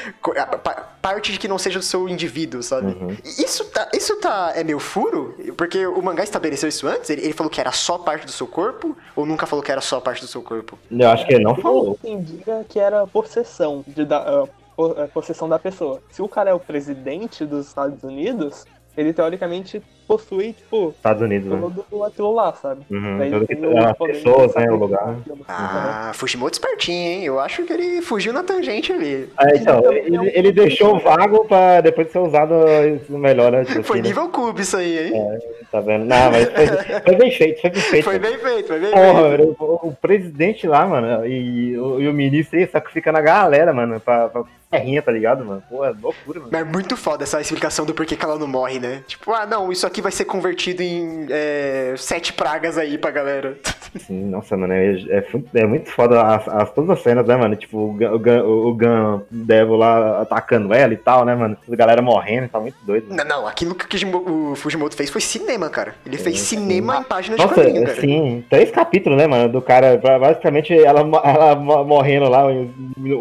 parte 1.02 1.32
de 1.32 1.38
que 1.38 1.48
não 1.48 1.58
seja 1.58 1.78
do 1.78 1.84
seu 1.84 2.08
indivíduo, 2.08 2.62
sabe? 2.62 2.88
Uhum. 2.92 3.16
Isso 3.24 3.64
tá, 3.66 3.88
isso 3.92 4.16
tá. 4.16 4.52
É 4.54 4.62
meio 4.62 4.78
furo? 4.78 5.34
Porque 5.56 5.86
o 5.86 6.00
mangá 6.02 6.22
estabeleceu 6.22 6.68
isso 6.68 6.86
antes? 6.86 7.10
Ele, 7.10 7.22
ele 7.22 7.32
falou 7.32 7.50
que 7.50 7.60
era 7.60 7.72
só 7.72 7.98
parte 7.98 8.26
do 8.26 8.32
seu 8.32 8.46
corpo? 8.46 8.96
Ou 9.16 9.24
nunca 9.26 9.46
falou 9.46 9.62
que 9.64 9.72
era 9.72 9.80
só 9.80 10.00
parte 10.00 10.20
do 10.20 10.28
seu 10.28 10.42
corpo? 10.42 10.78
Eu 10.90 11.08
acho 11.10 11.26
que 11.26 11.34
ele 11.34 11.44
não 11.44 11.56
Eu 11.56 11.62
falou. 11.62 11.98
entendia 12.04 12.64
que 12.68 12.78
era 12.78 13.06
possessão, 13.06 13.84
de, 13.86 14.04
da, 14.04 14.18
ah, 14.18 15.08
possessão 15.12 15.48
da 15.48 15.58
pessoa. 15.58 16.00
Se 16.10 16.22
o 16.22 16.28
cara 16.28 16.50
é 16.50 16.54
o 16.54 16.60
presidente 16.60 17.44
dos 17.44 17.66
Estados 17.66 18.02
Unidos, 18.04 18.64
ele 19.00 19.12
teoricamente 19.12 19.80
possui, 20.06 20.54
tipo, 20.54 20.88
Estados 20.96 21.22
Unidos, 21.22 21.50
né? 21.52 21.60
todo 21.60 22.04
aquilo 22.04 22.32
lá, 22.32 22.52
sabe? 22.54 22.80
Uhum. 22.90 23.18
Daí 23.18 23.30
Tudo 23.30 23.46
tem 23.46 23.56
que- 23.58 23.66
o 23.66 23.78
as 23.78 23.92
poder 23.96 24.12
de 24.14 24.18
pessoas, 24.22 24.54
né? 24.54 24.70
O 24.70 24.76
lugar. 24.76 25.16
Ah, 25.46 26.10
Fujimoto 26.14 26.54
espertinho, 26.54 26.96
hein? 27.12 27.24
Eu 27.24 27.38
acho 27.38 27.62
que 27.64 27.72
ele 27.72 28.00
fugiu 28.02 28.32
na 28.32 28.42
tangente 28.42 28.90
ali. 28.92 29.28
É, 29.38 29.56
então, 29.56 29.82
ele, 29.92 30.30
ele 30.34 30.50
deixou 30.52 30.98
vago 30.98 31.44
pra 31.44 31.80
depois 31.82 32.10
ser 32.10 32.18
usado 32.20 32.54
isso 32.96 33.16
melhor, 33.18 33.52
né? 33.52 33.64
Tipo 33.64 33.82
Foi 33.82 33.98
assim, 33.98 34.02
né? 34.02 34.08
nível 34.14 34.28
cube 34.30 34.62
isso 34.62 34.76
aí, 34.78 35.08
hein? 35.14 35.38
Tá 35.70 35.80
vendo? 35.80 36.06
Não, 36.06 36.30
mas 36.30 36.48
foi, 36.50 36.66
foi 37.02 37.16
bem 37.16 37.30
feito, 37.30 37.60
foi 37.60 37.70
bem 37.70 37.80
feito. 37.82 38.04
Foi 38.04 38.18
bem 38.18 38.38
feito, 38.38 38.66
foi 38.68 38.80
bem 38.80 38.90
Porra, 38.90 39.36
feito. 39.36 39.56
o, 39.60 39.88
o 39.88 39.92
presidente 40.00 40.66
lá, 40.66 40.86
mano, 40.86 41.26
e, 41.26 41.76
o- 41.78 42.00
e 42.00 42.08
o 42.08 42.12
ministro 42.14 42.58
aí 42.58 42.66
sacrifica 42.66 43.12
na 43.12 43.20
galera, 43.20 43.72
mano, 43.74 44.00
pra, 44.00 44.28
pra 44.28 44.42
terrinha, 44.70 45.02
tá 45.02 45.10
ligado, 45.12 45.44
mano? 45.44 45.62
Pô, 45.68 45.84
é 45.84 45.90
loucura, 45.90 46.40
mano. 46.40 46.48
Mas 46.52 46.60
é 46.60 46.64
muito 46.64 46.96
foda 46.96 47.24
essa 47.24 47.40
explicação 47.40 47.84
do 47.86 47.94
porquê 47.94 48.16
que 48.16 48.24
ela 48.24 48.38
não 48.38 48.46
morre, 48.46 48.78
né? 48.78 49.02
Tipo, 49.06 49.32
ah, 49.32 49.46
não, 49.46 49.72
isso 49.72 49.86
aqui 49.86 50.00
vai 50.02 50.12
ser 50.12 50.24
convertido 50.26 50.82
em 50.82 51.26
é, 51.30 51.94
sete 51.96 52.32
pragas 52.32 52.76
aí 52.78 52.98
pra 52.98 53.10
galera. 53.10 53.56
Sim, 53.98 54.26
nossa, 54.26 54.54
mano, 54.56 54.72
é, 54.74 54.92
é, 55.08 55.24
é 55.54 55.66
muito 55.66 55.90
foda 55.90 56.20
as, 56.22 56.46
as- 56.48 56.70
todas 56.72 56.90
as 56.90 57.00
cenas, 57.02 57.26
né, 57.26 57.36
mano? 57.36 57.56
Tipo, 57.56 57.78
o, 57.78 57.92
Gun- 57.94 58.42
o, 58.42 58.68
o 58.68 58.74
Gun 58.74 59.22
Devil 59.30 59.76
lá 59.76 60.20
atacando 60.20 60.74
ela 60.74 60.92
e 60.92 60.96
tal, 60.96 61.24
né, 61.24 61.34
mano? 61.34 61.56
A 61.70 61.76
galera 61.76 62.02
morrendo, 62.02 62.48
tá 62.48 62.60
muito 62.60 62.76
doido. 62.84 63.08
Mano. 63.08 63.24
Não, 63.24 63.40
não, 63.42 63.46
aquilo 63.48 63.74
que 63.74 64.04
o 64.06 64.54
Fujimoto 64.54 64.94
fez 64.94 65.08
foi 65.08 65.22
cinema, 65.22 65.70
cara. 65.70 65.94
Ele 66.04 66.18
fez 66.18 66.40
sim. 66.40 66.56
cinema 66.58 66.98
em 66.98 67.04
páginas 67.04 67.40
de 67.40 67.46
Nossa, 67.46 67.54
quadrinho, 67.62 67.86
cara. 67.86 68.00
sim, 68.00 68.44
três 68.50 68.70
capítulos, 68.70 69.16
né, 69.18 69.26
mano? 69.26 69.48
Do 69.48 69.62
cara, 69.62 69.96
basicamente 69.96 70.72
ela, 70.74 71.00
ela 71.00 71.54
mo- 71.54 71.84
morrendo 71.84 72.28
lá 72.28 72.46
um, 72.46 72.70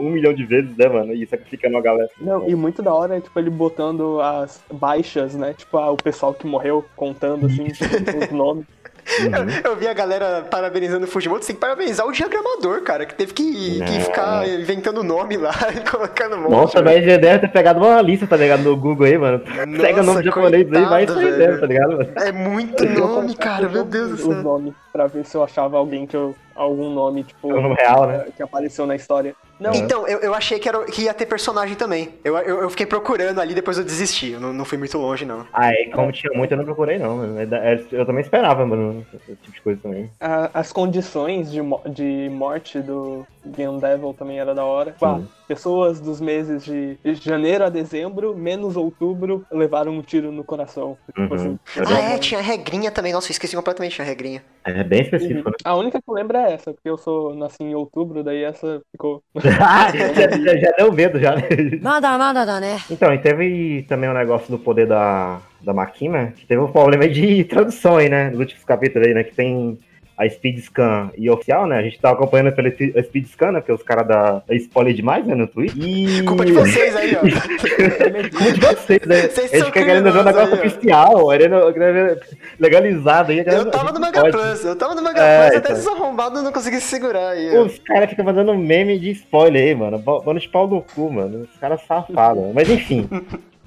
milhão 0.09 0.33
de 0.33 0.45
vezes, 0.45 0.75
né, 0.75 0.87
mano? 0.89 1.13
E 1.13 1.25
sacrificando 1.37 1.77
a 1.77 1.81
galera. 1.81 2.09
Não, 2.19 2.47
e 2.47 2.55
muito 2.55 2.81
da 2.81 2.93
hora, 2.93 3.19
tipo, 3.19 3.37
ele 3.39 3.49
botando 3.49 4.19
as 4.21 4.61
baixas, 4.71 5.35
né? 5.35 5.53
Tipo, 5.53 5.77
ah, 5.77 5.91
o 5.91 5.97
pessoal 5.97 6.33
que 6.33 6.45
morreu, 6.45 6.85
contando, 6.95 7.45
assim, 7.45 7.67
os 8.23 8.31
nomes. 8.31 8.65
Uhum. 9.19 9.69
Eu 9.71 9.75
vi 9.77 9.87
a 9.87 9.93
galera 9.93 10.45
parabenizando 10.49 11.05
o 11.05 11.07
Fujimoto, 11.07 11.45
tem 11.45 11.55
que 11.55 11.61
parabenizar 11.61 12.05
o 12.05 12.11
diagramador, 12.11 12.81
cara, 12.83 13.05
que 13.05 13.15
teve 13.15 13.33
que, 13.33 13.79
que 13.81 13.99
ficar 14.01 14.47
inventando 14.47 15.01
nome 15.01 15.37
lá 15.37 15.53
e 15.73 15.89
colocando 15.89 16.35
um 16.35 16.41
monte. 16.41 16.51
Nossa, 16.51 16.83
velho. 16.83 16.97
mas 16.97 17.05
já 17.05 17.17
deve 17.17 17.39
ter 17.39 17.47
pegado 17.47 17.79
uma 17.79 18.01
lista, 18.01 18.27
tá 18.27 18.35
ligado? 18.35 18.63
No 18.63 18.75
Google 18.75 19.07
aí, 19.07 19.17
mano. 19.17 19.41
Pega 19.79 20.03
nome 20.03 20.23
japonês 20.23 20.71
aí 20.73 20.85
vai 20.85 21.07
sair 21.07 21.37
dentro, 21.37 21.61
tá 21.61 21.67
ligado? 21.67 21.91
mano? 21.97 22.11
É 22.17 22.31
muito 22.33 22.83
Eu 22.83 23.07
nome, 23.07 23.35
cara, 23.35 23.69
meu 23.69 23.81
eu 23.81 23.85
Deus 23.85 24.11
do 24.11 24.17
céu. 24.17 24.29
Os 24.29 24.43
nomes, 24.43 24.73
pra 24.91 25.07
ver 25.07 25.25
se 25.25 25.35
eu 25.35 25.43
achava 25.43 25.77
alguém 25.77 26.05
que 26.05 26.15
eu. 26.15 26.35
algum 26.53 26.89
nome, 26.89 27.23
tipo. 27.23 27.47
O 27.47 27.61
nome 27.61 27.75
real, 27.75 28.07
né? 28.07 28.25
que 28.35 28.43
apareceu 28.43 28.85
na 28.85 28.95
história. 28.95 29.33
Não, 29.59 29.73
Então, 29.73 30.07
eu, 30.07 30.19
eu 30.19 30.33
achei 30.33 30.59
que, 30.59 30.69
era, 30.69 30.83
que 30.85 31.03
ia 31.03 31.13
ter 31.13 31.25
personagem 31.25 31.75
também. 31.75 32.09
Eu, 32.23 32.37
eu, 32.37 32.61
eu 32.61 32.69
fiquei 32.69 32.85
procurando 32.85 33.39
ali, 33.41 33.53
depois 33.55 33.77
eu 33.77 33.83
desisti. 33.83 34.31
Eu 34.31 34.39
não, 34.39 34.53
não 34.53 34.65
fui 34.65 34.77
muito 34.77 34.97
longe, 34.97 35.25
não. 35.25 35.45
Ah, 35.51 35.71
é, 35.73 35.85
como 35.89 36.11
tinha 36.11 36.31
muito, 36.33 36.51
eu 36.51 36.57
não 36.57 36.65
procurei, 36.65 36.97
não. 36.99 37.17
mano. 37.17 37.39
É 37.39 37.79
Eu 37.91 38.05
também 38.05 38.21
esperava, 38.21 38.65
mano, 38.65 39.05
esse 39.13 39.35
tipo 39.37 39.51
de 39.53 39.61
coisa 39.61 39.79
também. 39.81 40.09
a- 40.19 40.49
as 40.53 40.71
condições 40.71 41.51
de, 41.51 41.59
de 41.91 42.29
morte 42.31 42.79
do 42.79 43.25
Game 43.55 43.79
Devil 43.79 44.13
também 44.13 44.39
era 44.39 44.53
da 44.53 44.63
hora. 44.63 44.95
Bah, 44.99 45.13
uhum. 45.13 45.27
pessoas 45.47 45.99
dos 45.99 46.19
meses 46.19 46.63
de 46.63 46.97
janeiro 47.15 47.63
a 47.63 47.69
dezembro, 47.69 48.35
menos 48.35 48.75
outubro, 48.75 49.45
levaram 49.51 49.93
um 49.93 50.01
tiro 50.01 50.31
no 50.31 50.43
coração. 50.43 50.97
Tipo 51.07 51.21
uhum. 51.21 51.33
Assim. 51.33 51.59
Ah, 51.87 52.13
é, 52.13 52.17
tinha 52.17 52.41
regrinha 52.41 52.91
também. 52.91 53.13
Nossa, 53.13 53.27
eu 53.27 53.31
esqueci 53.31 53.55
completamente, 53.55 54.01
a 54.01 54.05
regrinha. 54.05 54.43
É, 54.65 54.79
é 54.79 54.83
bem 54.83 55.01
específico, 55.01 55.49
uhum. 55.49 55.51
né? 55.51 55.57
A 55.63 55.75
única 55.75 56.01
que 56.01 56.09
eu 56.09 56.13
lembro 56.13 56.37
é 56.37 56.53
essa, 56.53 56.73
porque 56.73 56.89
eu 56.89 56.97
sou 56.97 57.35
nasci 57.35 57.63
em 57.63 57.75
outubro, 57.75 58.23
daí 58.23 58.43
essa 58.43 58.81
ficou. 58.91 59.21
já, 59.35 60.57
já, 60.57 60.71
deu 60.77 60.91
medo, 60.91 61.19
já. 61.19 61.35
Né? 61.35 61.43
nada, 61.81 62.17
nada, 62.17 62.45
nada, 62.45 62.59
né? 62.59 62.77
Então, 62.89 63.13
e 63.13 63.17
teve 63.19 63.85
também 63.87 64.09
o 64.09 64.13
um 64.13 64.15
negócio 64.15 64.49
do 64.49 64.59
poder 64.59 64.87
da 64.87 65.39
da 65.61 65.73
Makima, 65.73 66.33
que 66.35 66.45
teve 66.45 66.61
um 66.61 66.71
problema 66.71 67.07
de 67.07 67.43
tradução 67.45 67.97
aí, 67.97 68.09
né? 68.09 68.29
Nos 68.29 68.39
últimos 68.39 68.63
capítulos 68.63 69.07
aí, 69.07 69.13
né? 69.13 69.23
Que 69.23 69.35
tem 69.35 69.77
a 70.17 70.27
Speed 70.27 70.59
Scan 70.59 71.11
e 71.15 71.29
oficial, 71.29 71.67
né? 71.67 71.77
A 71.77 71.81
gente 71.83 71.99
tá 71.99 72.09
acompanhando 72.09 72.51
pela 72.51 72.69
Spe- 72.69 72.93
Speed 73.03 73.25
Scan, 73.27 73.51
né? 73.51 73.59
Porque 73.59 73.71
os 73.71 73.83
caras 73.83 74.07
da 74.07 74.41
da 74.47 74.55
spoiler 74.55 74.93
demais, 74.93 75.25
né? 75.27 75.35
No 75.35 75.47
Twitter. 75.47 75.77
E... 75.77 76.23
Culpa 76.23 76.43
de 76.45 76.53
vocês 76.53 76.95
aí, 76.95 77.15
ó. 77.15 77.19
Culpa 78.35 78.51
de 78.53 78.59
vocês, 78.59 78.99
né? 79.05 79.21
Vocês 79.21 79.37
Eles 79.53 79.59
são 79.63 79.67
ficam 79.67 79.85
querendo 79.85 80.11
ver 80.11 80.19
um 80.19 80.23
negócio 80.23 80.53
aí, 80.55 80.59
oficial, 80.59 81.27
querendo, 81.29 81.55
legalizado 82.59 83.31
aí. 83.31 83.41
a 83.41 83.43
Eu 83.43 83.69
tava 83.71 83.91
no 83.91 83.99
Mega 83.99 84.21
pode. 84.21 84.37
Plus, 84.37 84.65
eu 84.65 84.75
tava 84.75 84.95
no 84.95 85.01
Mega 85.03 85.21
É, 85.21 85.37
Plus, 85.47 85.57
até 85.57 85.57
então. 85.59 85.71
esses 85.73 85.87
arrombados 85.87 86.43
não 86.43 86.51
consegui 86.51 86.77
se 86.77 86.87
segurar 86.87 87.29
aí. 87.29 87.57
ó. 87.57 87.63
Os 87.63 87.79
caras 87.79 88.09
ficam 88.09 88.25
mandando 88.25 88.55
meme 88.57 88.97
de 88.99 89.11
spoiler 89.11 89.61
aí, 89.63 89.75
mano. 89.75 89.97
Vamos 89.99 90.41
de 90.43 90.49
pau 90.49 90.67
no 90.67 90.81
cu, 90.81 91.11
mano. 91.11 91.41
Os 91.51 91.59
caras 91.59 91.81
safados. 91.87 92.43
Mas 92.53 92.69
enfim. 92.69 93.07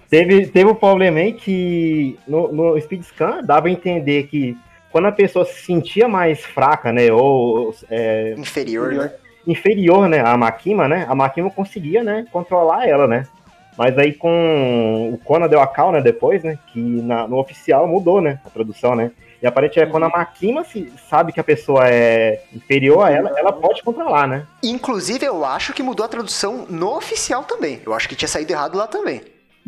Teve, 0.09 0.47
teve 0.49 0.69
um 0.69 0.75
problema 0.75 1.21
aí 1.21 1.33
que 1.33 2.19
no, 2.26 2.52
no 2.52 2.80
Speed 2.80 3.02
Scan 3.02 3.43
dava 3.45 3.69
a 3.69 3.71
entender 3.71 4.25
que 4.25 4.56
quando 4.92 5.06
a 5.06 5.12
pessoa 5.12 5.44
se 5.44 5.62
sentia 5.64 6.08
mais 6.08 6.40
fraca, 6.44 6.92
né? 6.92 7.12
Ou 7.12 7.74
é, 7.90 8.34
Inferior, 8.36 8.92
né? 8.92 9.12
inferior, 9.46 10.08
né? 10.08 10.20
A 10.20 10.36
Makima, 10.36 10.88
né? 10.88 11.06
A 11.08 11.14
Makima 11.14 11.50
conseguia, 11.50 12.02
né? 12.02 12.26
Controlar 12.32 12.86
ela, 12.86 13.06
né? 13.06 13.26
Mas 13.78 13.96
aí 13.96 14.12
com 14.12 15.10
o 15.14 15.18
Conan 15.24 15.48
deu 15.48 15.60
a 15.60 15.66
cal, 15.66 15.90
né? 15.92 16.00
Depois, 16.00 16.42
né? 16.42 16.58
Que 16.72 16.78
na- 16.80 17.26
no 17.26 17.38
oficial 17.38 17.86
mudou, 17.86 18.20
né? 18.20 18.38
A 18.44 18.50
tradução, 18.50 18.94
né? 18.94 19.10
E 19.42 19.46
aparentemente 19.46 19.88
é 19.88 19.90
quando 19.90 20.02
a 20.04 20.08
Makima 20.10 20.64
se, 20.64 20.92
sabe 21.08 21.32
que 21.32 21.40
a 21.40 21.44
pessoa 21.44 21.88
é 21.88 22.42
inferior 22.52 23.06
a 23.06 23.10
ela, 23.10 23.32
ela 23.38 23.52
pode 23.52 23.82
controlar, 23.82 24.26
né? 24.28 24.46
Inclusive, 24.62 25.24
eu 25.24 25.44
acho 25.46 25.72
que 25.72 25.82
mudou 25.82 26.04
a 26.04 26.08
tradução 26.08 26.66
no 26.68 26.94
oficial 26.94 27.42
também. 27.44 27.80
Eu 27.86 27.94
acho 27.94 28.06
que 28.06 28.14
tinha 28.14 28.28
saído 28.28 28.52
errado 28.52 28.76
lá 28.76 28.86
também. 28.86 29.22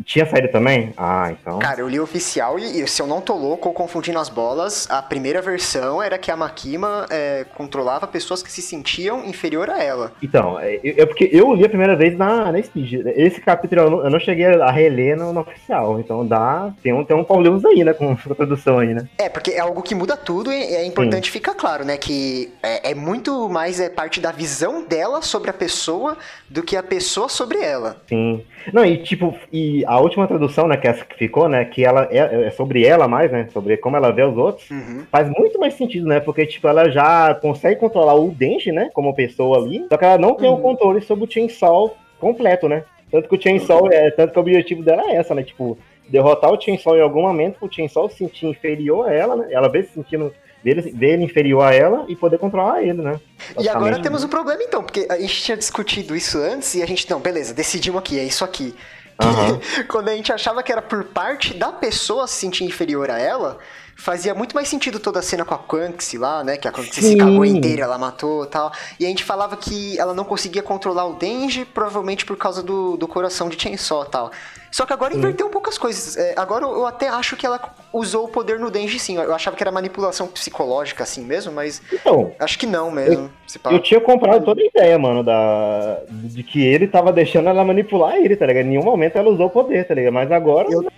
Tinha 0.05 0.25
saído 0.25 0.49
também? 0.49 0.93
Ah, 0.97 1.31
então. 1.31 1.59
Cara, 1.59 1.81
eu 1.81 1.87
li 1.87 1.99
o 1.99 2.03
oficial 2.03 2.57
e, 2.57 2.81
e 2.81 2.87
se 2.87 3.01
eu 3.01 3.07
não 3.07 3.21
tô 3.21 3.35
louco 3.35 3.69
ou 3.69 3.73
confundindo 3.73 4.19
as 4.19 4.29
bolas, 4.29 4.89
a 4.89 5.01
primeira 5.01 5.41
versão 5.41 6.01
era 6.01 6.17
que 6.17 6.31
a 6.31 6.35
Makima 6.35 7.05
é, 7.09 7.45
controlava 7.55 8.07
pessoas 8.07 8.41
que 8.41 8.51
se 8.51 8.61
sentiam 8.61 9.23
inferior 9.25 9.69
a 9.69 9.81
ela. 9.81 10.11
Então, 10.21 10.59
é, 10.59 10.79
é 10.83 11.05
porque 11.05 11.29
eu 11.31 11.53
li 11.53 11.65
a 11.65 11.69
primeira 11.69 11.95
vez 11.95 12.17
na, 12.17 12.51
na 12.51 12.61
Speed. 12.61 13.05
Esse 13.15 13.39
capítulo 13.39 13.81
eu 13.81 13.89
não, 13.89 14.03
eu 14.05 14.09
não 14.09 14.19
cheguei 14.19 14.45
a 14.45 14.71
reler 14.71 15.17
no, 15.17 15.31
no 15.31 15.41
oficial. 15.41 15.99
Então 15.99 16.25
dá. 16.25 16.73
Tem 16.81 16.93
um, 16.93 17.03
tem 17.05 17.15
um 17.15 17.23
problemas 17.23 17.63
aí, 17.65 17.83
né? 17.83 17.93
Com 17.93 18.11
a 18.29 18.35
tradução 18.35 18.79
aí, 18.79 18.93
né? 18.93 19.07
É, 19.17 19.29
porque 19.29 19.51
é 19.51 19.59
algo 19.59 19.81
que 19.81 19.95
muda 19.95 20.17
tudo 20.17 20.51
e 20.51 20.55
é 20.55 20.85
importante 20.85 21.31
ficar 21.31 21.53
claro, 21.53 21.85
né? 21.85 21.97
Que 21.97 22.51
é, 22.61 22.91
é 22.91 22.95
muito 22.95 23.47
mais 23.49 23.79
é 23.79 23.89
parte 23.89 24.19
da 24.19 24.31
visão 24.31 24.85
dela 24.85 25.21
sobre 25.21 25.49
a 25.49 25.53
pessoa 25.53 26.17
do 26.49 26.63
que 26.63 26.75
a 26.75 26.83
pessoa 26.83 27.29
sobre 27.29 27.59
ela. 27.59 27.97
Sim. 28.07 28.43
Não, 28.71 28.85
e 28.85 28.97
tipo, 28.97 29.35
e 29.51 29.82
a 29.85 29.99
última 29.99 30.27
tradução, 30.27 30.67
né, 30.67 30.77
que 30.77 30.87
essa 30.87 31.03
que 31.05 31.15
ficou, 31.17 31.47
né, 31.49 31.65
que 31.65 31.83
ela 31.85 32.07
é, 32.11 32.47
é 32.47 32.51
sobre 32.51 32.85
ela 32.85 33.07
mais, 33.07 33.31
né, 33.31 33.47
sobre 33.53 33.77
como 33.77 33.95
ela 33.95 34.11
vê 34.11 34.23
os 34.23 34.37
outros, 34.37 34.69
Uhum. 34.69 35.03
faz 35.11 35.29
muito 35.29 35.59
mais 35.59 35.73
sentido, 35.75 36.07
né, 36.07 36.19
porque, 36.19 36.45
tipo, 36.45 36.67
ela 36.67 36.89
já 36.89 37.33
consegue 37.35 37.79
controlar 37.79 38.15
o 38.15 38.29
Denji, 38.31 38.71
né, 38.71 38.89
como 38.93 39.13
pessoa 39.15 39.57
ali, 39.59 39.85
só 39.89 39.97
que 39.97 40.05
ela 40.05 40.17
não 40.17 40.35
tem 40.35 40.49
o 40.49 40.53
Uhum. 40.53 40.61
controle 40.61 41.01
sobre 41.01 41.25
o 41.25 41.31
Chainsaw 41.31 41.95
completo, 42.19 42.67
né. 42.67 42.83
Tanto 43.11 43.29
que 43.29 43.35
o 43.35 43.41
Chainsaw, 43.41 43.91
é, 43.91 44.09
tanto 44.11 44.33
que 44.33 44.39
o 44.39 44.41
objetivo 44.41 44.81
dela 44.83 45.03
é 45.07 45.15
essa, 45.15 45.35
né, 45.35 45.43
tipo, 45.43 45.77
derrotar 46.07 46.51
o 46.51 46.59
Chainsaw 46.59 46.97
em 46.97 47.01
algum 47.01 47.21
momento, 47.21 47.57
o 47.61 47.71
Chainsaw 47.71 48.09
se 48.09 48.17
sentir 48.17 48.47
inferior 48.47 49.07
a 49.07 49.13
ela, 49.13 49.35
né, 49.35 49.47
ela 49.51 49.69
vê 49.69 49.83
se 49.83 49.93
sentindo, 49.93 50.33
vê 50.63 50.71
ele, 51.11 51.23
inferior 51.23 51.61
a 51.61 51.73
ela 51.73 52.05
e 52.07 52.15
poder 52.15 52.37
controlar 52.39 52.81
ele, 52.81 53.01
né. 53.01 53.19
E 53.59 53.69
agora 53.69 54.01
temos 54.01 54.23
um 54.23 54.29
problema 54.29 54.63
então, 54.63 54.81
porque 54.83 55.05
a 55.09 55.17
gente 55.19 55.43
tinha 55.43 55.57
discutido 55.57 56.15
isso 56.15 56.37
antes 56.39 56.73
e 56.75 56.81
a 56.81 56.85
gente, 56.85 57.09
não, 57.09 57.19
beleza, 57.19 57.53
decidimos 57.53 57.99
aqui, 57.99 58.17
é 58.19 58.23
isso 58.23 58.43
aqui. 58.43 58.73
Aham. 59.19 59.59
Quando 59.87 60.09
a 60.09 60.15
gente 60.15 60.31
achava 60.31 60.63
que 60.63 60.71
era 60.71 60.81
por 60.81 61.03
parte 61.05 61.53
da 61.53 61.71
pessoa 61.71 62.27
se 62.27 62.35
sentir 62.35 62.63
inferior 62.63 63.09
a 63.09 63.19
ela, 63.19 63.59
fazia 63.95 64.33
muito 64.33 64.55
mais 64.55 64.67
sentido 64.67 64.99
toda 64.99 65.19
a 65.19 65.21
cena 65.21 65.45
com 65.45 65.53
a 65.53 65.57
Quanxi 65.57 66.17
lá, 66.17 66.43
né? 66.43 66.57
Que 66.57 66.67
a 66.67 66.71
Quanxi 66.71 67.01
se 67.01 67.15
cagou 67.15 67.45
inteira, 67.45 67.83
ela 67.83 67.97
matou 67.97 68.43
e 68.43 68.47
tal. 68.47 68.71
E 68.99 69.05
a 69.05 69.09
gente 69.09 69.23
falava 69.23 69.55
que 69.55 69.97
ela 69.99 70.13
não 70.13 70.23
conseguia 70.23 70.61
controlar 70.61 71.05
o 71.05 71.13
Denji, 71.13 71.65
provavelmente 71.65 72.25
por 72.25 72.37
causa 72.37 72.61
do, 72.61 72.97
do 72.97 73.07
coração 73.07 73.49
de 73.49 73.61
Chainsaw 73.61 74.03
e 74.03 74.09
tal. 74.09 74.31
Só 74.71 74.87
que 74.87 74.93
agora 74.93 75.15
inverteu 75.15 75.45
um 75.45 75.51
pouco 75.51 75.69
as 75.69 75.77
coisas. 75.77 76.17
É, 76.17 76.33
agora 76.35 76.65
eu 76.65 76.73
eu 76.73 76.87
até 76.87 77.07
acho 77.07 77.37
que 77.37 77.45
ela 77.45 77.61
usou 77.93 78.25
o 78.25 78.27
poder 78.27 78.59
no 78.59 78.71
Denji 78.71 78.97
sim. 78.97 79.17
Eu 79.17 79.33
achava 79.33 79.55
que 79.55 79.63
era 79.63 79.71
manipulação 79.71 80.27
psicológica 80.27 81.03
assim 81.03 81.23
mesmo, 81.23 81.51
mas 81.53 81.79
Então, 81.93 82.33
acho 82.39 82.57
que 82.57 82.65
não 82.65 82.89
mesmo. 82.89 83.29
pá. 83.61 83.71
Eu 83.71 83.79
tinha 83.79 84.01
comprado 84.01 84.43
toda 84.43 84.59
a 84.61 84.65
ideia, 84.65 84.97
mano, 84.97 85.23
da... 85.23 85.99
de 86.09 86.41
que 86.41 86.65
ele 86.65 86.87
tava 86.87 87.13
deixando 87.13 87.49
ela 87.49 87.63
manipular 87.63 88.15
ele, 88.15 88.35
tá 88.35 88.47
ligado? 88.47 88.65
Em 88.65 88.69
nenhum 88.69 88.83
momento 88.83 89.15
ela 89.17 89.29
usou 89.29 89.45
o 89.45 89.49
poder, 89.51 89.87
tá 89.87 89.93
ligado? 89.93 90.13
Mas 90.13 90.31
agora. 90.31 90.67
Eu- 90.71 90.91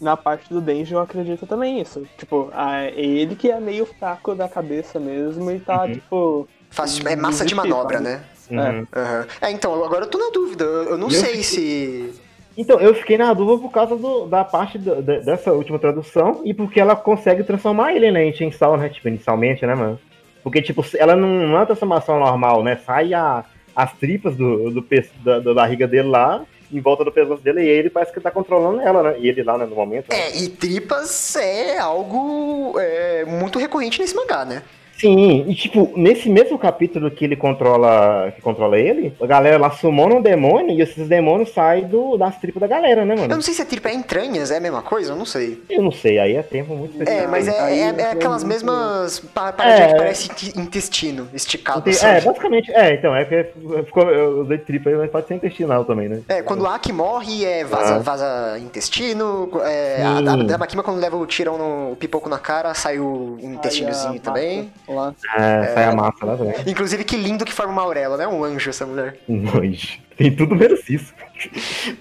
Na 0.00 0.16
parte 0.16 0.52
do 0.52 0.60
Denji 0.60 0.92
eu 0.94 1.00
acredito 1.00 1.46
também 1.46 1.80
isso. 1.80 2.06
Tipo, 2.16 2.50
é 2.54 2.92
ele 2.98 3.34
que 3.34 3.50
é 3.50 3.58
meio 3.58 3.84
fraco 3.84 4.34
da 4.34 4.48
cabeça 4.48 5.00
mesmo 5.00 5.50
e 5.50 5.58
tá, 5.58 5.84
Uhum. 5.84 5.92
tipo. 5.92 6.48
Fácil- 6.70 7.08
é 7.08 7.16
massa 7.16 7.44
de 7.44 7.54
manobra, 7.54 7.98
né? 8.00 8.22
Uhum. 8.50 8.86
Aham. 8.94 9.26
É, 9.40 9.50
então, 9.50 9.72
agora 9.84 10.04
eu 10.04 10.08
tô 10.10 10.18
na 10.18 10.30
dúvida. 10.30 10.64
Eu 10.64 10.90
eu 10.90 10.98
não 10.98 11.08
Eu 11.08 11.12
sei 11.12 11.42
fiquei- 11.42 11.42
se. 11.42 12.14
Então, 12.56 12.80
eu 12.80 12.94
fiquei 12.94 13.16
na 13.18 13.32
dúvida 13.32 13.58
por 13.62 13.70
causa 13.72 13.96
do- 13.96 14.26
da 14.26 14.44
parte 14.44 14.78
do- 14.78 14.96
de- 15.02 15.20
dessa 15.20 15.52
última 15.52 15.78
tradução 15.78 16.42
e 16.44 16.52
porque 16.52 16.80
ela 16.80 16.96
consegue 16.96 17.42
transformar 17.44 17.94
ele, 17.94 18.10
né, 18.10 18.24
em 18.26 18.32
Chainsaw, 18.32 18.76
né? 18.76 18.88
Tipo, 18.88 19.08
inicialmente, 19.08 19.64
né, 19.66 19.74
mano? 19.74 19.98
Porque, 20.42 20.60
tipo, 20.62 20.84
ela 20.96 21.14
não, 21.16 21.28
não 21.28 21.54
é 21.54 21.58
uma 21.58 21.66
transformação 21.66 22.18
normal, 22.18 22.62
né? 22.62 22.76
Sai 22.84 23.14
a- 23.14 23.44
as 23.76 23.92
tripas 23.94 24.34
do, 24.36 24.70
do, 24.70 24.84
da, 25.24 25.38
da 25.40 25.54
barriga 25.54 25.86
dele 25.86 26.08
lá 26.08 26.44
em 26.70 26.80
volta 26.80 27.04
do 27.04 27.12
pescoço 27.12 27.42
dele 27.42 27.62
e 27.62 27.68
ele 27.68 27.90
parece 27.90 28.12
que 28.12 28.20
tá 28.20 28.30
controlando 28.30 28.80
ela, 28.80 29.02
né? 29.02 29.16
E 29.18 29.28
ele 29.28 29.42
lá, 29.42 29.56
né, 29.56 29.66
no 29.66 29.74
momento. 29.74 30.10
né? 30.10 30.18
É, 30.18 30.36
e 30.36 30.48
tripas 30.48 31.36
é 31.36 31.78
algo 31.78 32.78
é, 32.78 33.24
muito 33.24 33.58
recorrente 33.58 34.00
nesse 34.00 34.14
mangá, 34.14 34.44
né? 34.44 34.62
Sim, 34.98 35.44
e 35.48 35.54
tipo, 35.54 35.92
nesse 35.96 36.28
mesmo 36.28 36.58
capítulo 36.58 37.10
que 37.10 37.24
ele 37.24 37.36
controla, 37.36 38.32
que 38.34 38.42
controla 38.42 38.76
ele, 38.78 39.14
a 39.20 39.26
galera 39.26 39.56
lá 39.56 39.70
sumona 39.70 40.16
um 40.16 40.20
demônio 40.22 40.76
e 40.76 40.82
esses 40.82 41.06
demônios 41.08 41.50
saem 41.52 41.86
do, 41.86 42.16
das 42.16 42.36
tripas 42.38 42.60
da 42.60 42.66
galera, 42.66 43.04
né, 43.04 43.14
Eu 43.14 43.18
mano? 43.18 43.34
não 43.36 43.42
sei 43.42 43.54
se 43.54 43.62
a 43.62 43.64
tripa 43.64 43.88
é 43.90 43.94
entranhas, 43.94 44.50
é 44.50 44.56
a 44.56 44.60
mesma 44.60 44.82
coisa, 44.82 45.12
eu 45.12 45.16
não 45.16 45.24
sei. 45.24 45.62
Eu 45.70 45.82
não 45.82 45.92
sei, 45.92 46.18
aí 46.18 46.34
é 46.34 46.42
tempo 46.42 46.74
muito 46.74 47.00
É, 47.08 47.26
mas 47.28 47.46
é, 47.46 47.60
Aí 47.60 47.78
é- 47.78 47.82
é 47.96 48.00
é 48.00 48.10
aquelas 48.10 48.42
muito- 48.42 48.54
mesmas 48.64 49.20
paradinhas 49.32 49.80
É. 49.80 49.86
que 49.88 49.94
parece 49.98 50.28
ti- 50.30 50.58
intestino 50.58 51.28
esticado? 51.32 51.88
É, 51.88 52.20
basicamente, 52.20 52.72
é, 52.72 52.94
então, 52.94 53.14
é 53.14 53.24
que 53.24 53.44
ficou, 53.84 54.02
eu 54.10 54.40
usei 54.40 54.58
tripa 54.58 54.90
aí, 54.90 54.96
mas 54.96 55.10
pode 55.10 55.28
ser 55.28 55.34
intestinal 55.34 55.84
também, 55.84 56.08
né? 56.08 56.20
É, 56.28 56.42
quando 56.42 56.62
o 56.62 56.66
Aki 56.66 56.92
morre, 56.92 57.44
é 57.44 57.62
vaza, 57.64 57.96
Ah. 57.96 57.98
vaza 58.00 58.58
intestino. 58.58 59.48
É, 59.64 60.02
a, 60.02 60.16
Sim. 60.18 60.50
a, 60.50 60.54
a 60.54 60.58
Makima, 60.58 60.82
quando 60.82 60.98
leva 61.00 61.16
o 61.16 61.26
tirão 61.26 61.56
no 61.56 61.92
o 61.92 61.96
pipoco 61.96 62.28
na 62.28 62.38
cara, 62.38 62.74
sai 62.74 62.98
o 62.98 63.38
intestinozinho 63.40 64.18
também. 64.20 64.56
massa 64.58 64.68
Lá. 64.88 65.14
É, 65.36 65.74
sai 65.74 65.84
a 65.84 65.92
massa 65.94 66.24
lá 66.24 66.36
também. 66.36 66.54
Inclusive, 66.66 67.04
que 67.04 67.16
lindo 67.16 67.44
que 67.44 67.52
forma 67.52 67.72
uma 67.72 67.82
auréola, 67.82 68.16
né? 68.16 68.26
Um 68.26 68.42
anjo 68.42 68.70
essa 68.70 68.86
mulher. 68.86 69.18
Nojo. 69.28 69.98
Tem 70.16 70.34
tudo 70.34 70.56
menos 70.56 70.88
isso. 70.88 71.14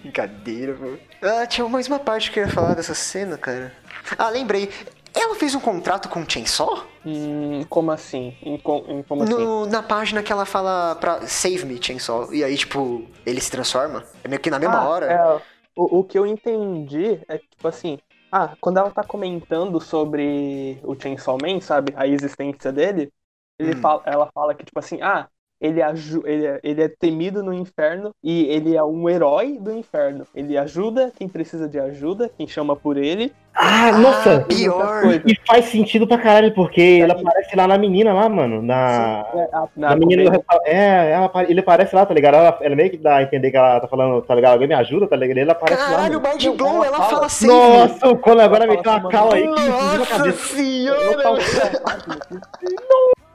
Brincadeira, 0.01 0.73
pô. 0.73 0.93
Ah, 1.21 1.45
tinha 1.45 1.67
mais 1.67 1.87
uma 1.87 1.99
parte 1.99 2.31
que 2.31 2.39
eu 2.39 2.45
ia 2.45 2.49
falar 2.51 2.73
dessa 2.73 2.93
cena, 2.93 3.37
cara. 3.37 3.71
Ah, 4.17 4.29
lembrei. 4.29 4.69
Ela 5.13 5.35
fez 5.35 5.55
um 5.55 5.59
contrato 5.59 6.09
com 6.09 6.21
o 6.21 6.25
Chainsaw? 6.29 6.85
Hum, 7.05 7.63
como 7.69 7.91
assim? 7.91 8.35
Em, 8.41 8.55
em 8.55 9.03
como 9.03 9.23
assim? 9.23 9.33
No, 9.33 9.65
na 9.65 9.81
página 9.81 10.21
que 10.21 10.31
ela 10.31 10.45
fala 10.45 10.95
pra 10.95 11.21
Save 11.27 11.65
me, 11.65 11.79
Chainsaw. 11.81 12.31
E 12.33 12.43
aí, 12.43 12.55
tipo, 12.55 13.03
ele 13.25 13.41
se 13.41 13.49
transforma. 13.49 14.03
É 14.23 14.27
meio 14.27 14.39
que 14.39 14.49
na 14.51 14.59
mesma 14.59 14.77
Ah, 14.77 14.87
hora. 14.87 15.05
é, 15.11 15.41
o, 15.75 15.99
o 15.99 16.03
que 16.03 16.17
eu 16.19 16.25
entendi 16.25 17.19
é 17.27 17.37
que, 17.39 17.47
tipo 17.49 17.67
assim, 17.67 17.97
ah, 18.31 18.55
quando 18.59 18.77
ela 18.77 18.91
tá 18.91 19.03
comentando 19.03 19.79
sobre 19.81 20.79
o 20.83 20.95
Chainsaw 20.99 21.37
Man, 21.39 21.61
sabe, 21.61 21.93
a 21.95 22.07
existência 22.07 22.71
dele, 22.71 23.11
ele 23.59 23.75
Hum. 23.75 23.75
fala, 23.75 24.03
ela 24.05 24.29
fala 24.33 24.55
que, 24.55 24.65
tipo 24.65 24.79
assim, 24.79 25.01
ah, 25.01 25.29
ele, 25.59 25.81
ele, 26.25 26.45
é, 26.45 26.59
ele 26.63 26.83
é 26.83 26.87
temido 26.87 27.41
no 27.43 27.53
inferno 27.53 28.11
e 28.23 28.45
ele 28.45 28.75
é 28.75 28.83
um 28.83 29.09
herói 29.09 29.57
do 29.59 29.71
inferno. 29.71 30.25
Ele 30.35 30.57
ajuda 30.57 31.11
quem 31.17 31.27
precisa 31.27 31.67
de 31.67 31.79
ajuda, 31.79 32.29
quem 32.37 32.47
chama 32.47 32.75
por 32.75 32.95
ele. 32.97 33.33
Ah, 33.55 33.87
Ah, 33.87 33.91
nossa! 33.97 34.41
pior. 34.47 35.01
coisas. 35.01 35.23
E 35.25 35.35
faz 35.47 35.65
sentido 35.65 36.05
pra 36.07 36.19
caralho, 36.19 36.53
porque 36.53 36.79
ele 36.79 37.11
aparece 37.11 37.55
lá 37.55 37.67
na 37.67 37.75
menina 37.77 38.13
lá, 38.13 38.29
mano. 38.29 38.61
Na. 38.61 39.25
É, 39.33 39.49
a, 39.51 39.67
Na 39.75 39.95
menina 39.95 40.29
do 40.29 40.43
É, 40.65 41.11
ela 41.11 41.31
ele 41.49 41.59
aparece 41.61 41.95
lá, 41.95 42.05
tá 42.05 42.13
ligado? 42.13 42.35
Ela, 42.35 42.57
ela 42.61 42.75
meio 42.75 42.91
que 42.91 42.97
dá 42.97 43.15
a 43.17 43.23
entender 43.23 43.49
que 43.49 43.57
ela 43.57 43.79
tá 43.79 43.87
falando, 43.87 44.21
tá 44.21 44.35
ligado? 44.35 44.53
Alguém 44.53 44.67
me 44.67 44.75
ajuda, 44.75 45.07
tá 45.07 45.15
ligado? 45.15 45.37
Ele 45.39 45.49
aparece 45.51 45.83
Caralho, 45.83 46.21
lá. 46.21 46.29
Mind 46.33 46.43
Não, 46.45 46.55
Blow, 46.55 46.83
ela 46.83 46.97
ela 46.97 47.05
fala- 47.09 47.27
me. 47.41 47.47
Nossa, 47.47 48.07
o 48.09 48.17
Conan 48.19 48.43
agora 48.43 48.63
Ela 48.65 48.73
meteu 48.75 48.91
uma 48.91 49.09
cal 49.09 49.33
aí 49.33 49.43
assim, 49.47 49.55
que 49.55 49.61
explodiu 49.61 49.97
na 49.97 50.23
Nossa 50.27 50.31
senhora! 50.31 51.23
tava- 51.23 51.37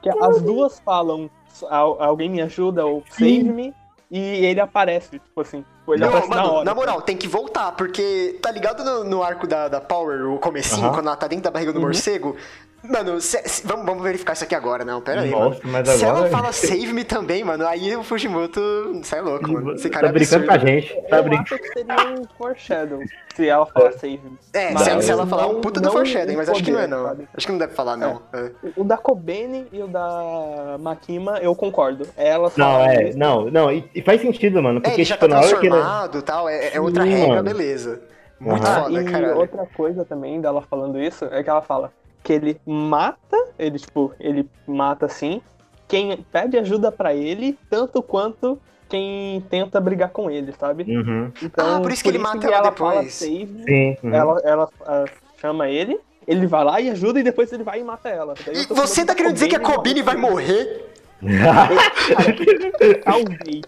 que 0.01 0.09
as 0.09 0.41
duas 0.41 0.79
falam 0.79 1.21
"Al- 1.21 1.29
alguém 1.99 2.29
me 2.29 2.41
ajuda 2.41 2.85
ou 2.85 3.03
save 3.09 3.43
me 3.43 3.73
e 4.11 4.19
ele 4.45 4.59
aparece, 4.59 5.17
tipo 5.19 5.41
assim, 5.41 5.65
ele 5.87 6.01
Não, 6.01 6.09
aparece 6.09 6.29
mano, 6.29 6.41
na 6.43 6.51
hora. 6.51 6.65
na 6.65 6.75
moral, 6.75 7.01
tem 7.01 7.17
que 7.17 7.27
voltar, 7.27 7.71
porque 7.71 8.37
tá 8.41 8.51
ligado 8.51 8.83
no, 8.83 9.03
no 9.03 9.23
arco 9.23 9.47
da, 9.47 9.67
da 9.67 9.81
Power, 9.81 10.27
o 10.31 10.37
comecinho, 10.37 10.85
Aham. 10.85 10.93
quando 10.93 11.07
ela 11.07 11.15
tá 11.15 11.27
dentro 11.27 11.45
da 11.45 11.51
barriga 11.51 11.73
do 11.73 11.79
Uhum. 11.79 11.85
morcego? 11.85 12.35
Mano, 12.83 13.21
se- 13.21 13.41
se- 13.47 13.65
vamos, 13.65 13.85
vamos 13.85 14.03
verificar 14.03 14.33
isso 14.33 14.43
aqui 14.43 14.53
agora, 14.53 14.83
não, 14.83 14.99
pera 15.01 15.21
aí, 15.21 15.29
Nossa, 15.31 15.59
mano. 15.63 15.71
mas 15.71 15.87
Se 15.89 16.03
ela 16.03 16.17
agora- 16.19 16.29
fala 16.31 16.51
save 16.51 16.91
me 16.91 17.05
também, 17.05 17.41
mano, 17.41 17.65
aí 17.65 17.95
o 17.95 18.03
Fujimoto 18.03 18.61
sai 19.03 19.21
louco, 19.21 19.49
mano. 19.49 19.73
Esse 19.73 19.89
cara 19.89 20.07
Tá 20.07 20.09
é 20.09 20.11
brincando 20.13 20.45
com 20.47 20.53
a 20.53 20.57
gente. 20.57 21.01
Tá 21.09 21.17
Eu 21.17 21.23
brincando. 21.23 21.43
acho 21.55 21.57
que 21.59 21.67
seria 21.73 21.95
um 22.19 22.23
foreshadow 22.37 22.99
se 23.33 23.47
ela 23.47 23.65
falar 23.65 23.91
save 23.93 24.19
me. 24.23 24.37
É, 24.53 24.71
Mas 24.71 24.81
se, 24.83 24.89
ela- 24.89 25.01
se 25.01 25.11
ela 25.11 25.25
falar 25.25 25.47
um 25.47 25.61
puta 25.61 25.79
do 25.79 25.89
foreshadowing, 25.91 26.35
mas 26.35 26.49
acho 26.49 26.61
que 26.61 26.71
não 26.71 26.79
é 26.81 26.87
não. 26.87 27.03
sabe? 27.05 27.27
Acho 27.33 27.45
que 27.45 27.51
não 27.53 27.59
deve 27.59 27.73
falar 27.73 27.95
não. 27.95 28.21
É. 28.33 28.51
O 28.75 28.83
da 28.83 28.97
Kobene 28.97 29.65
e 29.71 29.81
o 29.81 29.87
da 29.87 30.77
Makima, 30.79 31.37
eu 31.39 31.55
concordo. 31.55 32.05
Elas 32.17 32.57
Não, 32.57 32.81
é, 32.81 33.09
isso. 33.09 33.17
não, 33.17 33.45
não, 33.49 33.71
e, 33.71 33.89
e 33.95 34.01
faz 34.01 34.21
sentido, 34.21 34.61
mano, 34.61 34.79
É, 34.79 34.81
porque, 34.81 34.97
ele 34.97 35.05
já 35.05 35.15
tipo, 35.15 35.27
tá 35.29 35.33
na 35.35 35.39
hora 35.41 35.47
que 35.47 35.65
ele... 35.65 35.69
transformado 35.69 36.17
e 36.17 36.21
tal, 36.21 36.49
é, 36.49 36.75
é 36.75 36.81
outra 36.81 37.03
Sim, 37.03 37.09
regra, 37.11 37.27
mano. 37.29 37.43
beleza. 37.43 38.01
Muito. 38.39 38.67
Ah, 38.67 38.83
foda, 38.83 39.01
e 39.01 39.05
caralho. 39.05 39.37
outra 39.37 39.65
coisa 39.73 40.03
também 40.03 40.41
dela 40.41 40.61
falando 40.69 40.99
isso 41.01 41.23
é 41.31 41.41
que 41.41 41.49
ela 41.49 41.61
fala 41.61 41.93
que 42.23 42.33
ele 42.33 42.59
mata, 42.65 43.37
ele 43.59 43.77
tipo, 43.77 44.13
ele 44.19 44.49
mata 44.65 45.05
assim, 45.05 45.41
quem 45.87 46.17
pede 46.31 46.57
ajuda 46.57 46.91
pra 46.91 47.13
ele, 47.13 47.57
tanto 47.69 48.01
quanto 48.01 48.59
quem 48.89 49.41
tenta 49.49 49.81
brigar 49.81 50.09
com 50.09 50.29
ele, 50.29 50.53
sabe? 50.57 50.83
Uhum, 50.83 51.31
Então, 51.41 51.77
Ah, 51.77 51.81
por 51.81 51.91
isso 51.91 52.03
que 52.03 52.09
ele 52.09 52.19
mata 52.19 52.47
ela 52.47 52.71
fala 52.71 52.91
depois. 52.95 53.13
save, 53.13 53.63
sim, 53.63 53.97
uhum. 54.03 54.13
ela, 54.13 54.41
ela 54.43 54.69
ah, 54.85 55.05
chama 55.41 55.69
ele, 55.69 55.99
ele 56.27 56.47
vai 56.47 56.63
lá 56.63 56.79
e 56.79 56.89
ajuda 56.89 57.19
e 57.19 57.23
depois 57.23 57.51
ele 57.51 57.63
vai 57.63 57.81
e 57.81 57.83
mata 57.83 58.09
ela. 58.09 58.33
E 58.51 58.73
você 58.73 59.05
tá 59.05 59.13
querendo 59.13 59.33
dizer 59.33 59.47
que 59.49 59.55
a 59.55 59.59
Kobene 59.59 60.01
Kobine 60.01 60.01
vai 60.01 60.15
morrer? 60.15 60.89
Talvez. 63.03 63.61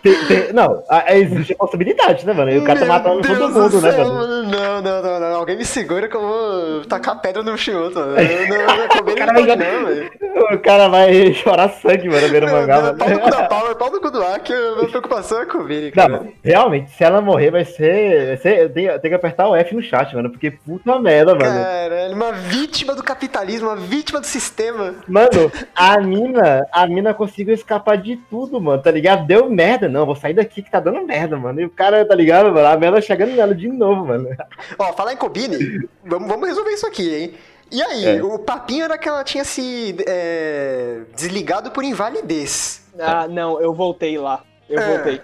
Tem- 0.00 0.24
tem- 0.26 0.52
não, 0.52 0.82
existe 1.08 1.52
a 1.52 1.56
possibilidade, 1.56 2.26
né, 2.26 2.32
mano? 2.32 2.50
E 2.50 2.58
o 2.58 2.64
cara 2.64 2.80
tá 2.80 2.86
matando 2.86 3.20
todo 3.20 3.36
Deus 3.36 3.52
mundo, 3.52 3.68
do 3.68 3.80
né, 3.80 3.96
mano? 3.96 4.42
Não, 4.44 4.82
não, 4.82 5.02
não, 5.02 5.20
não. 5.20 5.36
Alguém 5.36 5.56
me 5.56 5.64
segura 5.64 6.08
que 6.08 6.16
eu 6.16 6.20
vou 6.20 6.84
tacar 6.86 7.20
pedra 7.20 7.42
no 7.42 7.56
Shioto. 7.56 7.98
Não, 8.00 8.06
não, 8.06 8.16
não, 8.16 8.88
Kobine 8.88 9.16
cara 9.16 9.32
não 9.32 9.46
vai 9.46 9.56
não, 9.56 9.86
velho. 9.86 10.12
O 10.52 10.58
cara 10.58 10.88
vai 10.88 11.32
chorar 11.34 11.68
sangue, 11.70 12.08
mano, 12.08 12.28
vendo 12.28 12.46
o 12.46 12.50
mangá, 12.50 12.80
mano. 12.80 12.98
Pau 12.98 13.08
no 13.08 13.20
cu 13.20 13.30
da 13.30 13.42
Power, 13.46 13.76
pau 13.76 13.90
no 13.90 14.00
cu 14.00 14.10
do 14.10 14.22
Aki, 14.24 14.52
a 14.52 14.76
minha 14.76 14.88
preocupação 14.88 15.38
é 15.38 15.42
a 15.42 15.46
Kobine, 15.46 15.90
cara. 15.92 16.08
Não, 16.08 16.32
realmente, 16.42 16.90
se 16.90 17.04
ela 17.04 17.20
morrer, 17.20 17.50
vai 17.50 17.64
ser. 17.64 18.26
Vai 18.28 18.36
ser 18.38 18.72
tem, 18.72 18.86
tem 18.98 19.10
que 19.10 19.14
apertar 19.14 19.48
o 19.48 19.54
F 19.54 19.74
no 19.74 19.82
chat, 19.82 20.14
mano. 20.14 20.30
Porque 20.30 20.50
puta 20.50 20.98
merda, 20.98 21.34
mano. 21.34 21.62
Caralho, 21.62 22.14
uma 22.14 22.32
vítima 22.32 22.94
do 22.94 23.02
capitalismo, 23.02 23.68
uma 23.68 23.76
vítima 23.76 24.20
do 24.20 24.26
sistema. 24.26 24.94
Mano, 25.06 25.52
a 25.74 26.00
mina, 26.00 26.66
a 26.72 26.86
mina 26.86 27.14
conseguiu 27.14 27.54
escapar 27.54 27.96
de 27.98 28.16
tudo, 28.28 28.60
mano, 28.60 28.82
tá 28.82 28.90
ligado? 28.90 29.26
Deu 29.26 29.48
merda, 29.48 29.81
não, 29.88 30.06
vou 30.06 30.14
sair 30.16 30.34
daqui 30.34 30.62
que 30.62 30.70
tá 30.70 30.80
dando 30.80 31.02
merda, 31.06 31.36
mano. 31.36 31.60
E 31.60 31.64
o 31.64 31.70
cara, 31.70 32.04
tá 32.04 32.14
ligado, 32.14 32.52
mano? 32.52 32.66
A 32.66 32.76
merda 32.76 33.00
chegando 33.00 33.32
nela 33.34 33.54
de 33.54 33.68
novo, 33.68 34.06
mano. 34.06 34.28
Ó, 34.78 34.92
falar 34.92 35.12
em 35.12 35.16
Kobine, 35.16 35.88
vamos, 36.04 36.28
vamos 36.28 36.48
resolver 36.48 36.70
isso 36.70 36.86
aqui, 36.86 37.14
hein? 37.14 37.34
E 37.70 37.82
aí, 37.82 38.18
É. 38.18 38.22
o 38.22 38.38
papinho 38.38 38.84
era 38.84 38.98
que 38.98 39.08
ela 39.08 39.24
tinha 39.24 39.44
se 39.44 39.96
é, 40.06 41.00
desligado 41.16 41.70
por 41.70 41.82
invalidez. 41.82 42.86
Ah, 42.98 43.26
não, 43.26 43.60
eu 43.60 43.72
voltei 43.72 44.18
lá. 44.18 44.42
Eu 44.68 44.78
É. 44.78 44.94
voltei. 44.96 45.20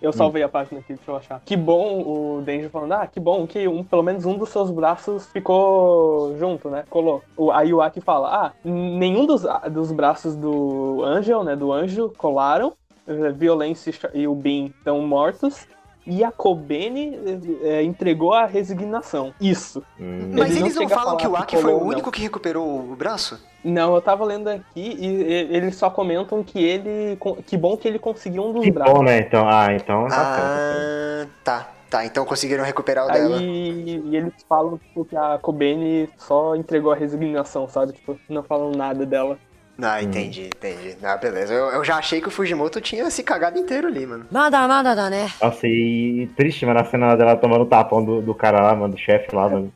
Eu 0.00 0.14
salvei 0.14 0.42
a 0.42 0.48
página 0.48 0.80
aqui, 0.80 0.94
deixa 0.94 1.10
eu 1.10 1.16
achar. 1.16 1.42
Que 1.44 1.54
bom 1.54 2.00
o 2.00 2.40
Denji 2.42 2.70
falando, 2.70 2.92
ah, 2.92 3.06
que 3.06 3.20
bom 3.20 3.46
que 3.46 3.68
um, 3.68 3.84
pelo 3.84 4.02
menos 4.02 4.24
um 4.24 4.38
dos 4.38 4.48
seus 4.48 4.70
braços 4.70 5.26
ficou 5.26 6.34
junto, 6.38 6.70
né? 6.70 6.84
Colou. 6.88 7.22
O, 7.36 7.50
aí 7.50 7.74
o 7.74 7.82
Aki 7.82 8.00
fala, 8.00 8.46
ah, 8.46 8.52
nenhum 8.64 9.26
dos, 9.26 9.44
dos 9.70 9.92
braços 9.92 10.34
do 10.34 11.02
Angel, 11.04 11.44
né, 11.44 11.54
do 11.54 11.70
anjo, 11.70 12.10
colaram. 12.16 12.72
Eh, 13.06 13.32
Violência 13.32 13.92
e 14.14 14.26
o 14.26 14.34
Bin 14.34 14.72
estão 14.78 15.00
mortos. 15.00 15.66
E 16.06 16.24
a 16.24 16.32
Kobene 16.32 17.18
eh, 17.62 17.82
entregou 17.82 18.32
a 18.32 18.46
resignação. 18.46 19.34
Isso. 19.40 19.82
Mas 19.98 20.50
Ele 20.50 20.60
não 20.60 20.66
eles 20.66 20.74
não 20.74 20.86
a 20.86 20.88
falam 20.88 21.16
que 21.16 21.26
o 21.26 21.36
Aki 21.36 21.58
foi 21.58 21.72
o 21.74 21.82
único 21.84 22.06
não. 22.06 22.10
que 22.12 22.22
recuperou 22.22 22.66
o 22.66 22.96
braço? 22.96 23.38
Não, 23.62 23.94
eu 23.94 24.00
tava 24.00 24.24
lendo 24.24 24.48
aqui 24.48 24.96
e, 24.98 25.06
e- 25.06 25.54
eles 25.56 25.76
só 25.76 25.90
comentam 25.90 26.42
que 26.42 26.58
ele. 26.64 27.18
Que 27.46 27.56
bom 27.56 27.76
que 27.76 27.86
ele 27.86 27.98
conseguiu 27.98 28.44
um 28.44 28.52
dos 28.52 28.64
Que 28.64 28.70
braços. 28.70 28.94
bom, 28.94 29.02
né? 29.02 29.18
Então, 29.18 29.46
ah, 29.46 29.66
então 29.74 30.08
tá. 30.08 30.16
Ah, 30.16 31.26
tá. 31.44 31.68
Tá, 31.90 32.06
então 32.06 32.24
conseguiram 32.24 32.62
recuperar 32.64 33.06
o 33.06 33.10
dela. 33.10 33.36
Aí 33.38 34.00
e 34.06 34.16
eles 34.16 34.32
falam 34.48 34.78
tipo, 34.78 35.04
que 35.04 35.16
a 35.16 35.38
Kobene 35.42 36.08
só 36.16 36.54
entregou 36.54 36.92
a 36.92 36.94
resignação, 36.94 37.68
sabe? 37.68 37.92
Tipo, 37.92 38.16
não 38.28 38.44
falam 38.44 38.70
nada 38.70 39.04
dela. 39.04 39.36
Ah, 39.82 39.98
hum. 39.98 40.02
entendi, 40.02 40.46
entendi. 40.46 40.96
Ah, 41.02 41.16
beleza. 41.16 41.52
Eu, 41.52 41.66
eu 41.70 41.84
já 41.84 41.96
achei 41.96 42.20
que 42.20 42.28
o 42.28 42.30
Fujimoto 42.30 42.80
tinha 42.80 43.10
se 43.10 43.22
cagado 43.22 43.58
inteiro 43.58 43.88
ali, 43.88 44.06
mano. 44.06 44.26
Nada, 44.30 44.66
nada, 44.66 44.94
nada, 44.94 45.10
né? 45.10 45.30
Nossa, 45.42 45.66
e 45.66 46.28
triste, 46.36 46.66
mano, 46.66 46.80
a 46.80 46.84
cena 46.84 47.16
dela 47.16 47.36
tomando 47.36 47.62
o 47.62 47.66
tapão 47.66 48.04
do, 48.04 48.20
do 48.20 48.34
cara 48.34 48.60
lá, 48.60 48.74
mano, 48.74 48.94
do 48.94 49.00
chefe 49.00 49.34
lá, 49.34 49.48
mano. 49.48 49.72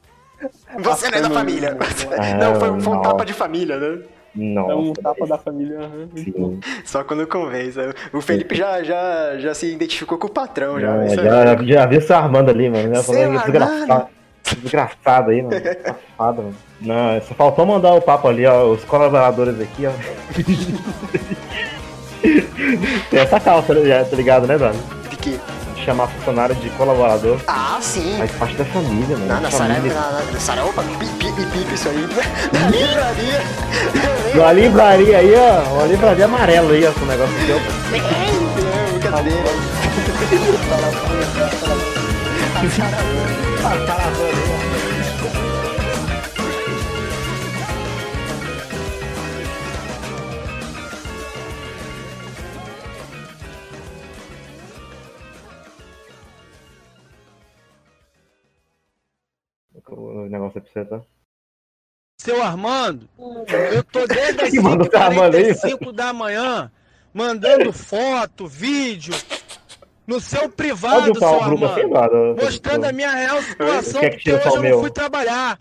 Você 0.79 1.11
não 1.11 1.19
é 1.19 1.23
da 1.23 1.31
família. 1.31 1.77
É, 2.13 2.35
não, 2.35 2.55
foi, 2.57 2.81
foi 2.81 2.95
um 2.95 3.03
tapa 3.03 3.25
de 3.25 3.33
família, 3.33 3.79
né? 3.79 4.03
não 4.35 4.71
É 4.71 4.75
um 4.75 4.93
tapa 4.93 5.27
da 5.27 5.39
família. 5.39 5.79
Uhum. 5.79 6.61
Só 6.85 7.05
quando 7.05 7.27
convence. 7.27 7.79
Né? 7.79 7.93
O 8.13 8.21
Felipe 8.21 8.55
já, 8.55 8.83
já, 8.83 9.39
já 9.39 9.55
se 9.55 9.73
identificou 9.73 10.19
com 10.19 10.27
o 10.27 10.31
patrão. 10.31 10.81
Já, 10.81 11.05
é, 11.05 11.09
já, 11.09 11.23
já, 11.23 11.63
já 11.63 11.87
viu 11.87 12.01
se 12.01 12.13
armando 12.13 12.51
ali, 12.51 12.69
mano. 12.69 12.89
Né? 12.89 13.03
Falando, 13.03 13.41
desgraçado, 14.59 15.31
aí, 15.31 15.43
mano. 15.43 15.57
Safado, 16.17 16.43
mano. 16.43 16.57
Não, 16.81 17.21
só 17.27 17.35
faltou 17.35 17.65
mandar 17.67 17.95
o 17.95 18.01
papo 18.01 18.29
ali, 18.29 18.47
ó. 18.47 18.65
Os 18.71 18.85
colaboradores 18.85 19.61
aqui, 19.61 19.87
ó. 19.87 19.93
Tem 23.11 23.21
essa 23.21 23.39
calça, 23.39 23.75
né, 23.75 23.87
já, 23.87 24.05
tá 24.05 24.17
ligado, 24.17 24.47
né, 24.47 24.57
Dani? 24.57 24.79
De 25.11 25.17
quê? 25.17 25.39
Chamar 25.85 26.07
funcionário 26.07 26.55
de 26.55 26.71
colaborador. 26.71 27.39
Ah, 27.47 27.79
sim. 27.81 28.17
Faz 28.17 28.31
parte 28.33 28.57
da 28.57 28.65
família, 28.65 29.19
mano. 29.19 29.27
Na, 29.27 29.41
na 29.41 29.51
Saraiva, 29.51 29.87
na, 29.89 29.95
na, 30.13 30.23
na 30.33 30.41
Saraiva, 30.41 30.71
opa, 30.71 30.83
isso 31.75 31.89
aí. 31.91 32.09
Na 32.53 32.71
livraria. 32.73 33.43
Uma 34.35 34.53
livraria 34.53 35.19
aí, 35.19 35.35
ó. 35.35 35.75
Uma 35.75 35.85
livraria 35.85 36.25
amarela 36.25 36.73
aí, 36.73 36.87
ó. 36.87 36.93
Com 36.93 37.01
o 37.01 37.07
negócio 37.07 37.35
É, 37.93 38.99
brincadeira. 38.99 39.45
O 42.65 42.67
negócio 60.27 60.57
é 60.57 60.61
pra 60.63 60.73
você, 60.73 60.85
tá? 60.87 61.03
Seu 62.19 62.43
Armando, 62.43 63.07
eu 63.75 63.85
tô 63.85 64.05
desde 64.09 64.41
as 64.41 64.51
Que 64.51 64.61
manda 64.61 64.89
o 64.89 64.97
Armando 64.97 65.37
aí, 65.37 65.55
5 65.55 65.93
da 65.93 66.15
manhã 66.15 66.73
mandando 67.13 67.75
foto, 67.75 68.47
vídeo 68.47 69.13
no 70.07 70.21
seu 70.21 70.49
privado, 70.49 71.19
seu 71.19 71.41
Armando. 71.41 71.79
Eduardo? 71.79 72.37
Mostrando 72.41 72.85
a 72.85 72.93
minha 72.93 73.11
real 73.11 73.43
situação, 73.43 74.01
que 74.01 74.11
porque 74.11 74.33
hoje 74.33 74.47
eu 74.47 74.61
meu? 74.61 74.73
não 74.73 74.81
fui 74.81 74.91
trabalhar. 74.91 75.59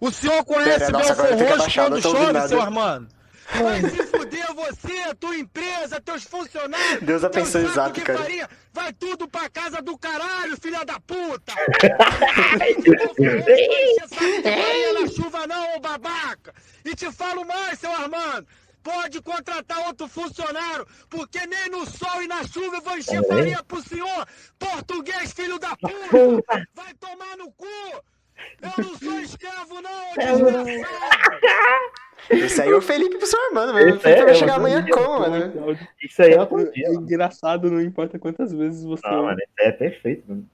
O 0.00 0.10
senhor 0.10 0.44
conhece 0.44 0.86
Pera, 0.86 0.92
nossa, 0.92 1.12
agora 1.12 1.28
Belfor 1.28 1.38
tem 1.38 1.46
que 1.46 1.52
Roxo 1.52 1.62
abaixar, 1.62 1.88
quando 1.88 2.02
chove, 2.02 2.48
seu 2.48 2.62
Armando? 2.62 3.08
Vai 3.52 3.80
se 3.82 4.02
fuder 4.06 4.54
você, 4.54 5.14
tua 5.18 5.36
empresa, 5.36 6.00
teus 6.00 6.22
funcionários. 6.22 7.02
Deus 7.02 7.24
abençoe 7.24 7.64
o 7.64 7.68
saco 7.68 7.74
Zap, 7.88 7.98
de 7.98 8.00
cara. 8.02 8.18
farinha. 8.20 8.48
Vai 8.72 8.92
tudo 8.92 9.26
pra 9.26 9.48
casa 9.50 9.82
do 9.82 9.98
caralho, 9.98 10.56
filha 10.60 10.84
da 10.84 11.00
puta! 11.00 11.52
Não 13.18 15.02
na 15.02 15.08
chuva 15.12 15.46
não, 15.46 15.76
ô 15.76 15.80
babaca! 15.80 16.54
E 16.84 16.94
te 16.94 17.10
falo 17.10 17.44
mais, 17.44 17.78
seu 17.78 17.90
Armando! 17.90 18.46
Pode 18.82 19.20
contratar 19.22 19.86
outro 19.86 20.08
funcionário, 20.08 20.86
porque 21.08 21.46
nem 21.46 21.70
no 21.70 21.84
sol 21.86 22.22
e 22.22 22.28
na 22.28 22.42
chuva 22.44 22.76
eu 22.76 22.82
vou 22.82 22.96
encher 22.96 23.26
farinha 23.26 23.62
pro 23.62 23.82
senhor! 23.82 24.26
Português, 24.58 25.32
filho 25.32 25.58
da 25.58 25.76
puta! 25.76 26.66
Vai 26.74 26.94
tomar 26.94 27.36
no 27.36 27.52
cu! 27.52 27.66
Eu 28.62 28.84
não 28.84 28.98
sou 28.98 29.20
escravo 29.20 29.82
não, 29.82 30.12
ô 30.12 30.16
desgraçado! 30.16 31.00
Esse 32.30 32.62
aí 32.62 32.70
é 32.70 32.74
o 32.74 32.82
Felipe 32.82 33.18
pro 33.18 33.26
seu 33.26 33.40
Armando, 33.46 33.72
mano. 33.72 33.86
O 33.86 33.96
Esse 33.96 33.98
é, 33.98 34.00
Felipe 34.00 34.24
vai 34.24 34.30
é, 34.30 34.34
chegar 34.34 34.54
amanhã 34.54 34.86
como, 34.90 35.20
mano? 35.20 35.78
Isso 36.02 36.22
aí 36.22 36.32
é. 36.32 36.36
É 36.36 36.94
engraçado, 36.94 37.70
não 37.70 37.80
importa 37.80 38.18
quantas 38.18 38.52
vezes 38.52 38.84
você. 38.84 39.06
Não, 39.06 39.24
mano, 39.24 39.38
isso 39.38 39.52
é 39.58 39.72
perfeito, 39.72 40.24
mano. 40.28 40.50